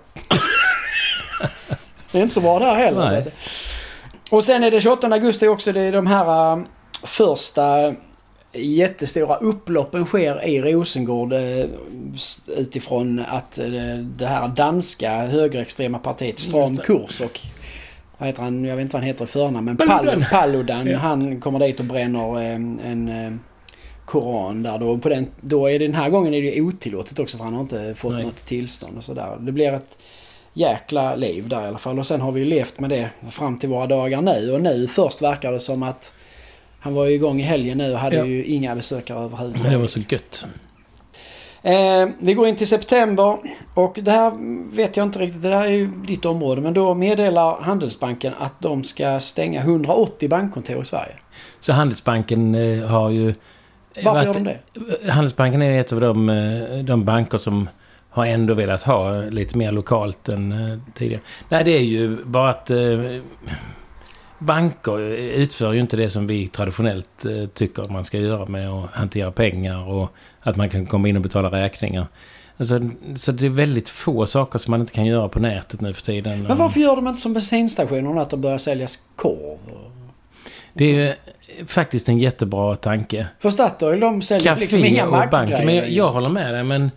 det 2.11 2.17
är 2.17 2.21
inte 2.21 2.33
så 2.33 2.41
bra 2.41 2.59
där 2.59 2.75
heller. 2.75 3.31
Och 4.29 4.43
sen 4.43 4.63
är 4.63 4.71
det 4.71 4.81
28 4.81 5.07
augusti 5.07 5.47
också. 5.47 5.71
Det 5.71 5.81
är 5.81 5.91
de 5.91 6.07
här 6.07 6.51
eh, 6.51 6.63
första 7.03 7.93
jättestora 8.53 9.35
upploppen 9.35 10.05
sker 10.05 10.45
i 10.45 10.61
Rosengård 10.61 11.33
eh, 11.33 11.65
utifrån 12.57 13.19
att 13.27 13.59
eh, 13.59 13.71
det 13.97 14.25
här 14.25 14.47
danska 14.47 15.25
högerextrema 15.25 15.99
partiet 15.99 16.39
Stram 16.39 16.77
kurs 16.77 17.21
och 17.21 17.39
vad 18.17 18.27
heter 18.27 18.41
han? 18.41 18.63
Jag 18.65 18.75
vet 18.75 18.81
inte 18.81 18.93
vad 18.93 19.01
han 19.01 19.07
heter 19.07 19.23
i 19.23 19.27
förnamn 19.27 19.65
men 19.65 19.77
Paludan. 19.77 20.25
Paludan, 20.31 20.87
Ja. 20.87 20.97
han 20.97 21.41
kommer 21.41 21.59
dit 21.59 21.79
och 21.79 21.85
bränner 21.85 22.41
eh, 22.41 22.55
en 22.91 23.39
koran 24.05 24.63
där 24.63 24.77
då. 24.79 24.97
På 24.97 25.09
den, 25.09 25.27
då 25.41 25.67
är 25.67 25.79
det 25.79 25.85
den 25.85 25.95
här 25.95 26.09
gången 26.09 26.33
är 26.33 26.41
det 26.41 26.61
otillåtet 26.61 27.19
också 27.19 27.37
för 27.37 27.43
han 27.43 27.53
har 27.53 27.61
inte 27.61 27.93
fått 27.97 28.13
Nej. 28.13 28.23
något 28.23 28.45
tillstånd 28.45 28.97
och 28.97 29.03
sådär. 29.03 29.37
Det 29.39 29.51
blir 29.51 29.73
ett 29.73 29.97
jäkla 30.53 31.15
liv 31.15 31.47
där 31.49 31.61
i 31.61 31.67
alla 31.67 31.77
fall. 31.77 31.99
Och 31.99 32.07
sen 32.07 32.21
har 32.21 32.31
vi 32.31 32.45
levt 32.45 32.79
med 32.79 32.89
det 32.89 33.09
fram 33.31 33.57
till 33.57 33.69
våra 33.69 33.87
dagar 33.87 34.21
nu. 34.21 34.51
Och 34.51 34.61
nu 34.61 34.87
först 34.87 35.21
verkar 35.21 35.51
det 35.51 35.59
som 35.59 35.83
att 35.83 36.13
han 36.83 36.93
var 36.93 37.05
ju 37.05 37.11
igång 37.13 37.39
i 37.39 37.43
helgen 37.43 37.77
nu 37.77 37.91
och 37.93 37.99
hade 37.99 38.15
Ja. 38.15 38.25
ju 38.25 38.43
inga 38.45 38.75
besökare 38.75 39.19
överhuvudtaget. 39.19 39.71
det 39.71 39.77
var 39.77 39.87
så 39.87 39.99
gött. 40.09 40.45
Eh, 41.61 42.09
vi 42.19 42.33
går 42.33 42.47
in 42.47 42.55
till 42.55 42.67
september 42.67 43.37
och 43.73 43.99
det 44.01 44.11
här 44.11 44.31
vet 44.75 44.97
jag 44.97 45.05
inte 45.05 45.19
riktigt, 45.19 45.41
det 45.41 45.49
här 45.55 45.65
är 45.65 45.71
ju 45.71 45.87
ditt 46.07 46.25
område. 46.25 46.61
Men 46.61 46.73
då 46.73 46.93
meddelar 46.93 47.61
Handelsbanken 47.61 48.33
att 48.39 48.53
de 48.59 48.83
ska 48.83 49.19
stänga 49.19 49.61
180 49.61 50.29
bankkontor 50.29 50.81
i 50.81 50.85
Sverige. 50.85 51.13
Så 51.59 51.73
Handelsbanken 51.73 52.55
eh, 52.55 52.85
har 52.87 53.09
ju... 53.09 53.33
Varför 54.03 54.11
varit- 54.11 54.25
gör 54.25 54.33
de 54.33 54.43
det? 55.03 55.11
Handelsbanken 55.11 55.61
är 55.61 55.79
ett 55.79 55.93
av 55.93 56.01
de, 56.01 56.29
eh, 56.29 56.79
de 56.83 57.05
banker 57.05 57.37
som 57.37 57.69
har 58.09 58.25
ändå 58.25 58.53
velat 58.53 58.83
ha 58.83 59.13
lite 59.13 59.57
mer 59.57 59.71
lokalt 59.71 60.29
än 60.29 60.51
eh, 60.51 60.77
tidigare. 60.93 61.21
Nej, 61.49 61.63
det 61.63 61.71
är 61.71 61.79
ju 61.83 62.23
bara 62.25 62.49
att 62.49 62.69
eh, 62.69 62.77
banker 64.45 64.99
utför 65.17 65.73
ju 65.73 65.79
inte 65.79 65.97
det 65.97 66.09
som 66.09 66.27
vi 66.27 66.47
traditionellt 66.47 67.25
eh, 67.25 67.47
tycker 67.53 67.83
att 67.83 67.91
man 67.91 68.05
ska 68.05 68.17
göra 68.17 68.45
med 68.45 68.69
att 68.69 68.91
hantera 68.91 69.31
pengar 69.31 69.89
och 69.89 70.13
att 70.41 70.55
man 70.55 70.69
kan 70.69 70.85
komma 70.85 71.07
in 71.07 71.15
och 71.15 71.21
betala 71.21 71.51
räkningar. 71.51 72.07
Alltså, 72.57 72.79
så 73.19 73.31
det 73.31 73.45
är 73.45 73.49
väldigt 73.49 73.89
få 73.89 74.25
saker 74.25 74.59
som 74.59 74.71
man 74.71 74.79
inte 74.79 74.93
kan 74.93 75.05
göra 75.05 75.29
på 75.29 75.39
nätet 75.39 75.81
nu 75.81 75.93
för 75.93 76.01
tiden. 76.01 76.43
Men 76.43 76.57
varför 76.57 76.79
gör 76.79 76.95
de 76.95 77.07
inte 77.07 77.21
som 77.21 77.33
bensinstationerna 77.33 78.21
att 78.21 78.29
de 78.29 78.41
börjar 78.41 78.57
sälja 78.57 78.87
korv? 79.15 79.57
Det 80.73 80.85
är 80.85 80.93
ju 80.93 81.13
faktiskt 81.65 82.09
en 82.09 82.19
jättebra 82.19 82.75
tanke. 82.75 83.27
För 83.39 83.49
Statoil 83.49 83.99
de 83.99 84.21
säljer 84.21 84.51
Café 84.51 84.61
liksom 84.61 84.85
inga 84.85 85.05
markgrejer. 85.05 85.65
Men 85.65 85.75
jag, 85.75 85.89
jag 85.89 86.11
håller 86.11 86.29
med 86.29 86.53
dig 86.53 86.63
men 86.63 86.91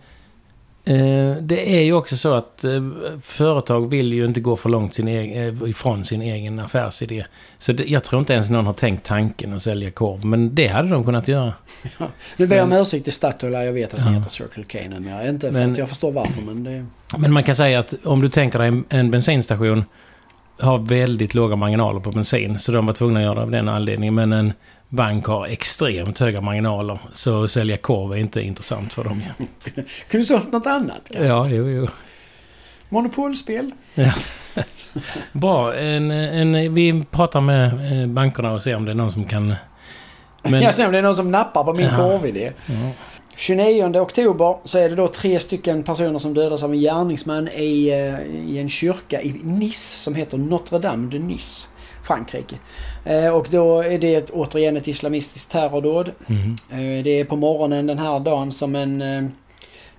det 1.41 1.77
är 1.77 1.81
ju 1.83 1.93
också 1.93 2.17
så 2.17 2.33
att 2.33 2.63
eh, 2.63 2.89
företag 3.21 3.89
vill 3.89 4.13
ju 4.13 4.25
inte 4.25 4.39
gå 4.41 4.55
för 4.55 4.69
långt 4.69 4.93
sin 4.93 5.07
egen, 5.07 5.61
eh, 5.63 5.69
ifrån 5.69 6.05
sin 6.05 6.21
egen 6.21 6.59
affärsidé. 6.59 7.25
Så 7.57 7.71
det, 7.71 7.83
jag 7.83 8.03
tror 8.03 8.19
inte 8.19 8.33
ens 8.33 8.49
någon 8.49 8.65
har 8.65 8.73
tänkt 8.73 9.05
tanken 9.05 9.53
att 9.53 9.61
sälja 9.61 9.91
korv. 9.91 10.25
Men 10.25 10.55
det 10.55 10.67
hade 10.67 10.89
de 10.89 11.03
kunnat 11.03 11.27
göra. 11.27 11.53
Nu 12.37 12.47
ber 12.47 12.55
jag 12.55 12.63
om 12.63 12.73
ursäkt 12.73 13.03
till 13.03 13.13
Statoil. 13.13 13.53
Jag 13.53 13.73
vet 13.73 13.93
att 13.93 13.99
det 13.99 14.11
Ja. 14.11 14.17
heter 14.17 14.29
Circle 14.29 14.63
K 14.71 14.79
numera. 14.89 15.29
Inte 15.29 15.47
för 15.47 15.53
Men- 15.59 15.71
att 15.71 15.77
jag 15.77 15.89
förstår 15.89 16.11
varför 16.11 16.41
men 16.41 16.63
det... 16.63 16.85
Men 17.17 17.33
man 17.33 17.43
kan 17.43 17.55
säga 17.55 17.79
att 17.79 17.93
om 18.03 18.21
du 18.21 18.29
tänker 18.29 18.59
dig 18.59 18.67
en, 18.67 18.83
en 18.89 19.11
bensinstation 19.11 19.85
har 20.59 20.77
väldigt 20.77 21.33
låga 21.33 21.55
marginaler 21.55 21.99
på 21.99 22.11
bensin. 22.11 22.59
Så 22.59 22.71
de 22.71 22.85
var 22.85 22.93
tvungna 22.93 23.19
att 23.19 23.23
göra 23.23 23.35
det 23.35 23.41
av 23.41 23.51
den 23.51 23.69
anledningen. 23.69 24.15
Men 24.15 24.33
en 24.33 24.53
bank 24.89 25.25
har 25.25 25.45
extremt 25.47 26.19
höga 26.19 26.41
marginaler. 26.41 26.99
Så 27.11 27.43
att 27.43 27.51
sälja 27.51 27.77
korv 27.77 28.11
är 28.11 28.17
inte 28.17 28.41
intressant 28.41 28.93
för 28.93 29.03
dem. 29.03 29.21
Kunde 29.65 29.83
du 30.11 30.23
sålt 30.25 30.51
något 30.51 30.65
annat? 30.67 31.01
Ja, 31.09 31.47
jo, 31.49 31.69
jo. 31.69 31.87
Monopolspel? 32.89 33.71
Bra. 35.31 35.75
En, 35.75 36.11
en, 36.11 36.73
vi 36.73 37.03
pratar 37.11 37.41
med 37.41 37.65
eh, 38.01 38.07
bankerna 38.07 38.51
och 38.51 38.63
ser 38.63 38.75
om 38.75 38.85
det 38.85 38.91
är 38.91 38.95
någon 38.95 39.11
som 39.11 39.23
kan... 39.23 39.55
Men, 40.43 40.61
Jag 40.61 40.75
ser 40.75 40.85
om 40.85 40.91
det 40.91 40.97
är 40.97 41.01
någon 41.01 41.15
som 41.15 41.31
nappar 41.31 41.63
på 41.63 41.73
min 41.73 41.85
Ja. 41.85 41.95
korvidé. 41.95 42.51
ja. 42.65 42.73
29 43.39 43.99
oktober 43.99 44.55
så 44.63 44.77
är 44.77 44.89
det 44.89 44.95
då 44.95 45.07
tre 45.07 45.39
stycken 45.39 45.83
personer 45.83 46.19
som 46.19 46.33
dödas 46.33 46.63
av 46.63 46.73
en 46.73 46.79
gärningsman 46.79 47.47
i, 47.47 47.89
eh, 47.89 48.49
i 48.51 48.57
en 48.59 48.69
kyrka 48.69 49.21
i 49.21 49.31
Nice 49.43 49.99
som 49.99 50.15
heter 50.15 50.37
Notre 50.37 50.79
Dame 50.79 51.11
de 51.11 51.19
Nice, 51.19 51.67
Frankrike. 52.07 52.55
Eh, 53.03 53.35
Och 53.35 53.47
då 53.51 53.81
är 53.81 53.99
det 53.99 54.15
ett, 54.15 54.29
återigen 54.29 54.77
ett 54.77 54.87
islamistiskt 54.87 55.51
terrordåd. 55.51 56.11
Eh, 56.69 57.03
Det 57.03 57.09
är 57.19 57.25
på 57.25 57.35
morgonen 57.35 57.87
den 57.87 57.97
här 57.97 58.19
dagen 58.19 58.51
som 58.51 58.75
en, 58.75 59.01
eh, 59.01 59.23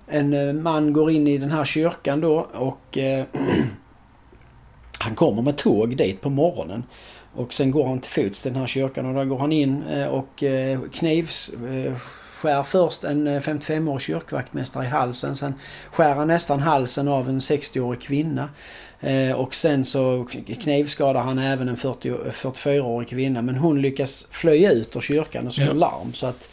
en 0.07 0.61
man 0.63 0.93
går 0.93 1.11
in 1.11 1.27
i 1.27 1.37
den 1.37 1.51
här 1.51 1.65
kyrkan 1.65 2.21
då 2.21 2.47
och 2.53 2.97
han 4.99 5.15
kommer 5.15 5.41
med 5.41 5.57
tåg 5.57 5.97
dit 5.97 6.21
på 6.21 6.29
morgonen. 6.29 6.83
Och 7.35 7.53
sen 7.53 7.71
går 7.71 7.87
han 7.87 7.99
till 7.99 8.11
fots 8.23 8.41
till 8.41 8.51
den 8.53 8.59
här 8.61 8.67
kyrkan 8.67 9.05
och 9.05 9.13
där 9.13 9.25
går 9.25 9.37
han 9.37 9.51
in 9.51 9.83
och 10.11 10.43
knivs 10.93 11.51
skär 12.41 12.63
först 12.63 13.03
en 13.03 13.27
eh, 13.27 13.39
55-årig 13.41 14.01
kyrkvaktmästare 14.01 14.85
i 14.85 14.87
halsen. 14.87 15.35
Sen 15.35 15.53
skär 15.91 16.15
han 16.15 16.27
nästan 16.27 16.59
halsen 16.59 17.07
av 17.07 17.29
en 17.29 17.39
60-årig 17.39 18.01
kvinna. 18.01 18.49
Eh, 19.01 19.31
Och 19.31 19.55
sen 19.55 19.85
så 19.85 20.27
knivskadar 20.61 21.21
han 21.21 21.39
även 21.39 21.69
en 21.69 21.77
40 21.77 22.11
44-årig 22.31 23.09
kvinna. 23.09 23.41
Men 23.41 23.55
hon 23.55 23.81
lyckas 23.81 24.27
flöja 24.31 24.71
ut 24.71 24.95
ur 24.95 25.01
kyrkan 25.01 25.47
och 25.47 25.53
slå 25.53 25.65
Ja. 25.65 25.73
larm. 25.73 26.13
Så 26.13 26.25
att 26.25 26.49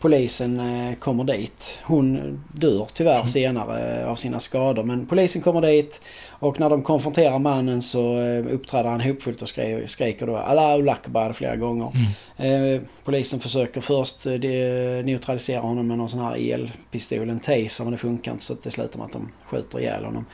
polisen 0.00 0.60
eh, 0.60 0.94
kommer 0.94 1.24
dit. 1.24 1.78
Hon 1.84 2.40
dör 2.52 2.88
tyvärr 2.94 3.24
senare 3.24 4.00
eh, 4.02 4.10
av 4.10 4.14
sina 4.14 4.40
skador. 4.40 4.84
Men 4.84 5.06
polisen 5.06 5.42
kommer 5.42 5.60
dit. 5.60 6.00
Och 6.28 6.60
när 6.60 6.70
de 6.70 6.82
konfronterar 6.82 7.38
mannen 7.38 7.82
så 7.82 8.20
eh, 8.20 8.46
uppträder 8.54 8.90
han 8.90 9.00
hopfullt 9.00 9.42
och 9.42 9.48
skriker 9.86 10.26
då 10.26 10.36
Allahu 10.36 10.88
Akbar 10.88 11.32
flera 11.32 11.56
gånger. 11.56 11.92
Eh, 12.36 12.80
polisen 13.04 13.40
försöker 13.40 13.80
först 13.80 14.24
neutralisera 15.04 15.60
honom 15.60 15.86
med 15.86 15.98
någon 15.98 16.08
sån 16.08 16.20
här 16.20 16.52
elpistol, 16.52 17.30
en 17.30 17.40
taser, 17.40 17.84
men 17.84 17.90
det 17.90 17.98
funkar 17.98 18.32
inte 18.32 18.44
så 18.44 18.56
det 18.62 18.70
slutar 18.70 18.98
med 18.98 19.06
att 19.06 19.12
de 19.12 19.32
skjuter 19.46 19.80
ihjäl 19.80 20.04
honom. 20.04 20.26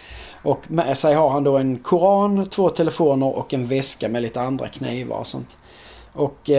Och 0.43 0.71
med 0.71 0.99
sig 0.99 1.15
har 1.15 1.31
han 1.31 1.45
då 1.45 1.59
en 1.59 1.79
koran, 1.79 2.47
två 2.47 2.69
telefoner 2.69 3.37
och 3.37 3.55
en 3.55 3.67
väska 3.67 4.09
med 4.09 4.23
lite 4.23 4.41
andra 4.41 4.69
knivar 4.69 5.17
och 5.17 5.27
sånt. 5.27 5.57
Och 6.13 6.51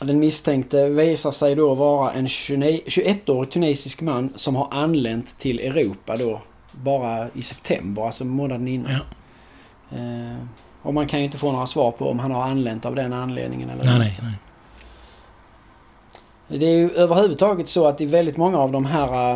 den 0.00 0.18
misstänkte 0.18 0.88
visar 0.88 1.30
sig 1.30 1.54
då 1.54 1.74
vara 1.74 2.12
en 2.12 2.28
29 2.28 2.80
21-årig 2.86 3.50
tunisisk 3.50 4.00
man 4.00 4.32
som 4.36 4.56
har 4.56 4.68
anlänt 4.70 5.38
till 5.38 5.58
Europa 5.60 6.16
då 6.16 6.40
bara 6.72 7.28
i 7.34 7.42
september, 7.42 8.06
alltså 8.06 8.24
månaden 8.24 8.68
innan. 8.68 8.92
Ja. 8.92 9.00
Eh, 9.98 10.36
och 10.82 10.94
man 10.94 11.06
kan 11.06 11.18
ju 11.18 11.24
inte 11.24 11.38
få 11.38 11.52
några 11.52 11.66
svar 11.66 11.90
på 11.90 12.10
om 12.10 12.18
han 12.18 12.30
har 12.30 12.42
anlänt 12.42 12.84
av 12.84 12.94
den 12.94 13.12
anledningen 13.12 13.70
eller 13.70 13.84
Nej, 13.84 13.98
nej, 13.98 14.16
nej. 14.22 14.32
Det 16.48 16.66
är 16.66 16.76
ju 16.76 16.90
överhuvudtaget 16.90 17.68
så 17.68 17.86
att 17.86 18.00
i 18.00 18.06
väldigt 18.06 18.36
många 18.36 18.58
av 18.58 18.72
de 18.72 18.84
här 18.86 19.32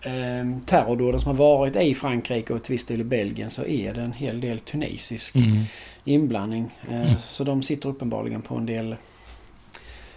eh, 0.00 0.60
terrordåden 0.66 1.20
som 1.20 1.28
har 1.28 1.36
varit 1.36 1.76
i 1.76 1.94
Frankrike 1.94 2.52
och 2.52 2.62
till 2.62 2.72
viss 2.72 2.84
del 2.86 3.00
i 3.00 3.04
Belgien 3.04 3.50
så 3.50 3.64
är 3.64 3.94
det 3.94 4.00
en 4.00 4.12
hel 4.12 4.40
del 4.40 4.60
tunisisk 4.60 5.36
Mm. 5.36 5.62
inblandning. 6.04 6.78
Eh, 6.88 6.94
Mm. 7.00 7.14
Så 7.28 7.44
de 7.44 7.62
sitter 7.62 7.88
uppenbarligen 7.88 8.42
på 8.42 8.54
en 8.54 8.66
del 8.66 8.96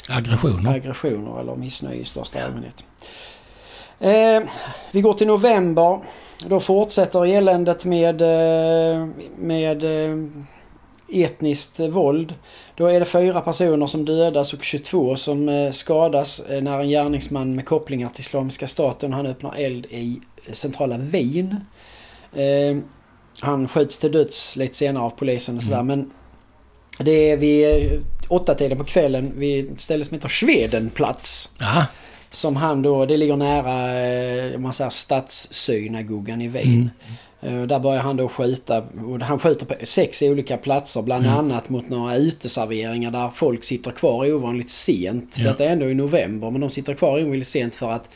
Aggressioner. 0.09 0.75
aggressioner 0.75 1.39
eller 1.39 1.55
missnöje 1.55 2.01
i 2.01 2.05
största 2.05 2.43
allmänhet. 2.45 2.83
Eh, 3.99 4.41
vi 4.91 5.01
går 5.01 5.13
till 5.13 5.27
november. 5.27 5.99
Då 6.47 6.59
fortsätter 6.59 7.25
eländet 7.25 7.85
med, 7.85 8.21
eh, 8.21 9.07
med 9.37 9.83
eh, 9.83 10.17
etniskt 11.11 11.79
våld. 11.79 12.35
Då 12.75 12.85
är 12.85 12.99
det 12.99 13.05
fyra 13.05 13.41
personer 13.41 13.87
som 13.87 14.05
dödas 14.05 14.53
och 14.53 14.63
22 14.63 15.15
som 15.15 15.49
eh, 15.49 15.71
skadas 15.71 16.41
när 16.49 16.79
en 16.79 16.89
gärningsman 16.89 17.55
med 17.55 17.65
kopplingar 17.65 18.09
till 18.09 18.21
Islamiska 18.21 18.67
staten 18.67 19.13
han 19.13 19.25
öppnar 19.25 19.55
eld 19.57 19.85
i 19.85 20.21
centrala 20.53 20.97
Wien. 20.97 21.55
Han 23.39 23.67
skjuts 23.67 23.97
till 23.97 24.11
döds 24.11 24.55
lite 24.55 24.75
senare 24.77 25.03
av 25.03 25.09
polisen 25.09 25.57
och 25.57 25.63
sådär 25.63 25.79
Mm. 25.79 25.87
men 25.87 26.11
det 27.05 27.31
är 27.31 27.37
vid 27.37 28.03
åtta 28.29 28.55
tiden 28.55 28.77
på 28.77 28.83
kvällen 28.83 29.31
vid 29.35 29.71
ett 29.71 29.79
ställe 29.79 30.05
som 30.05 30.15
heter 30.15 30.29
Schwedenplatz. 30.29 31.49
Ja. 31.59 31.85
Som 32.31 32.55
han 32.55 32.81
då, 32.81 33.05
det 33.05 33.17
ligger 33.17 33.35
nära 33.35 33.99
eh, 34.53 34.59
man 34.59 34.73
säger 34.73 34.89
stadssynagogan 34.89 36.41
i 36.41 36.47
Wien. 36.47 36.89
Eh, 37.41 37.61
Där 37.61 37.79
börjar 37.79 38.01
han 38.01 38.17
då 38.17 38.29
skjuta. 38.29 38.77
Och 38.77 39.19
han 39.19 39.39
skjuter 39.39 39.65
på 39.65 39.73
sex 39.85 40.21
olika 40.21 40.57
platser. 40.57 41.01
Bland 41.01 41.25
Mm. 41.25 41.37
annat 41.37 41.69
mot 41.69 41.89
några 41.89 42.15
uteserveringar 42.15 43.11
där 43.11 43.29
folk 43.29 43.63
sitter 43.63 43.91
kvar 43.91 44.31
ovanligt 44.33 44.69
sent. 44.69 45.35
Ja. 45.37 45.43
Detta 45.43 45.65
är 45.65 45.69
ändå 45.69 45.89
i 45.89 45.93
november 45.93 46.51
men 46.51 46.61
de 46.61 46.69
sitter 46.69 46.93
kvar 46.93 47.21
ovanligt 47.23 47.47
sent 47.47 47.75
för 47.75 47.91
att 47.91 48.09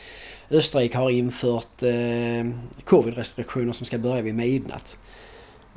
Österrike 0.50 0.98
har 0.98 1.10
infört 1.10 1.82
eh, 1.82 2.50
covid-restriktioner 2.84 3.72
som 3.72 3.86
ska 3.86 3.98
börja 3.98 4.22
vid 4.22 4.34
midnatt. 4.34 4.96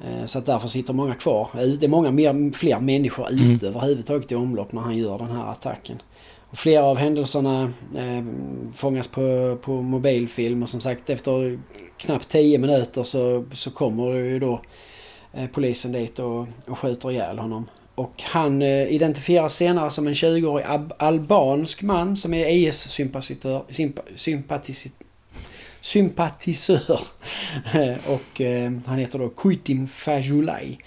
Eh, 0.05 0.25
Så 0.25 0.39
att 0.39 0.45
därför 0.45 0.67
sitter 0.67 0.93
många 0.93 1.15
kvar. 1.15 1.49
Eh, 1.53 1.61
Det 1.67 1.85
är 1.85 1.89
många 1.89 2.11
mer, 2.11 2.53
fler 2.53 2.79
människor 2.79 3.31
ute 3.31 3.43
Mm. 3.43 3.75
överhuvudtaget 3.77 4.31
i 4.31 4.35
omlopp 4.35 4.71
när 4.71 4.81
han 4.81 4.97
gör 4.97 5.17
den 5.17 5.31
här 5.31 5.51
attacken. 5.51 6.01
Och 6.49 6.57
flera 6.57 6.83
av 6.83 6.97
händelserna 6.97 7.63
eh, 7.97 8.23
fångas 8.75 9.07
på, 9.07 9.57
på 9.61 9.71
mobilfilm 9.81 10.63
och 10.63 10.69
som 10.69 10.81
sagt 10.81 11.09
efter 11.09 11.59
knappt 11.97 12.29
10 12.29 12.57
minuter 12.57 13.03
så, 13.03 13.45
så 13.53 13.71
kommer 13.71 14.13
ju 14.13 14.39
då 14.39 14.61
eh, 15.33 15.47
polisen 15.47 15.91
dit 15.91 16.19
och, 16.19 16.47
och 16.67 16.79
skjuter 16.79 17.11
ihjäl 17.11 17.39
honom. 17.39 17.65
Och 17.95 18.13
han 18.23 18.61
eh, 18.61 18.87
identifieras 18.87 19.55
senare 19.55 19.89
som 19.89 20.07
en 20.07 20.13
20-årig 20.13 20.65
ab- 20.65 20.93
albansk 20.99 21.81
man 21.83 22.17
som 22.17 22.33
är 22.33 22.47
IS-sympatisör. 22.49 23.63
Sympa, 23.69 24.01
sympatis, 24.15 24.87
sympatisör. 25.87 26.99
och 28.07 28.41
eh, 28.41 28.71
han 28.85 28.97
heter 28.97 29.19
då 29.19 29.29
Kuitim 29.29 29.87
Fajulay. 29.87 30.77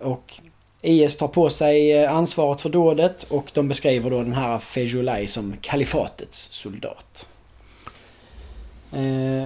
Och 0.00 0.40
IS 0.82 1.16
tar 1.16 1.28
på 1.28 1.50
sig 1.50 1.92
eh, 1.92 2.12
ansvaret 2.12 2.60
för 2.60 2.68
dådet 2.68 3.22
och 3.22 3.50
de 3.54 3.68
beskriver 3.68 4.10
då 4.10 4.22
den 4.22 4.32
här 4.32 4.58
Fajulay 4.58 5.26
som 5.26 5.56
kalifatets 5.60 6.48
soldat. 6.52 7.28
Eh, 8.92 9.44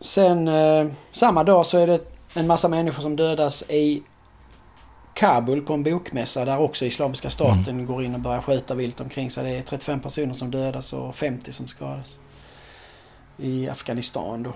sen 0.00 0.48
eh, 0.48 0.86
samma 1.12 1.44
dag 1.44 1.66
så 1.66 1.78
är 1.78 1.86
det 1.86 2.00
en 2.34 2.46
massa 2.46 2.68
människor 2.68 3.02
som 3.02 3.16
dödas 3.16 3.70
i 3.70 4.02
Kabul 5.14 5.62
på 5.62 5.74
en 5.74 5.82
bokmässa 5.82 6.44
där 6.44 6.58
också 6.58 6.84
Islamiska 6.84 7.30
staten 7.30 7.86
går 7.86 8.04
in 8.04 8.14
och 8.14 8.20
börjar 8.20 8.42
skjuta 8.42 8.74
vilt 8.74 9.00
omkring 9.00 9.30
sig. 9.30 9.44
Det 9.44 9.58
är 9.58 9.62
35 9.62 10.00
personer 10.00 10.34
som 10.34 10.50
dödas 10.50 10.92
och 10.92 11.14
50 11.14 11.52
som 11.52 11.68
skadas. 11.68 12.18
I 13.42 13.68
Afghanistan 13.68 14.42
då. 14.42 14.52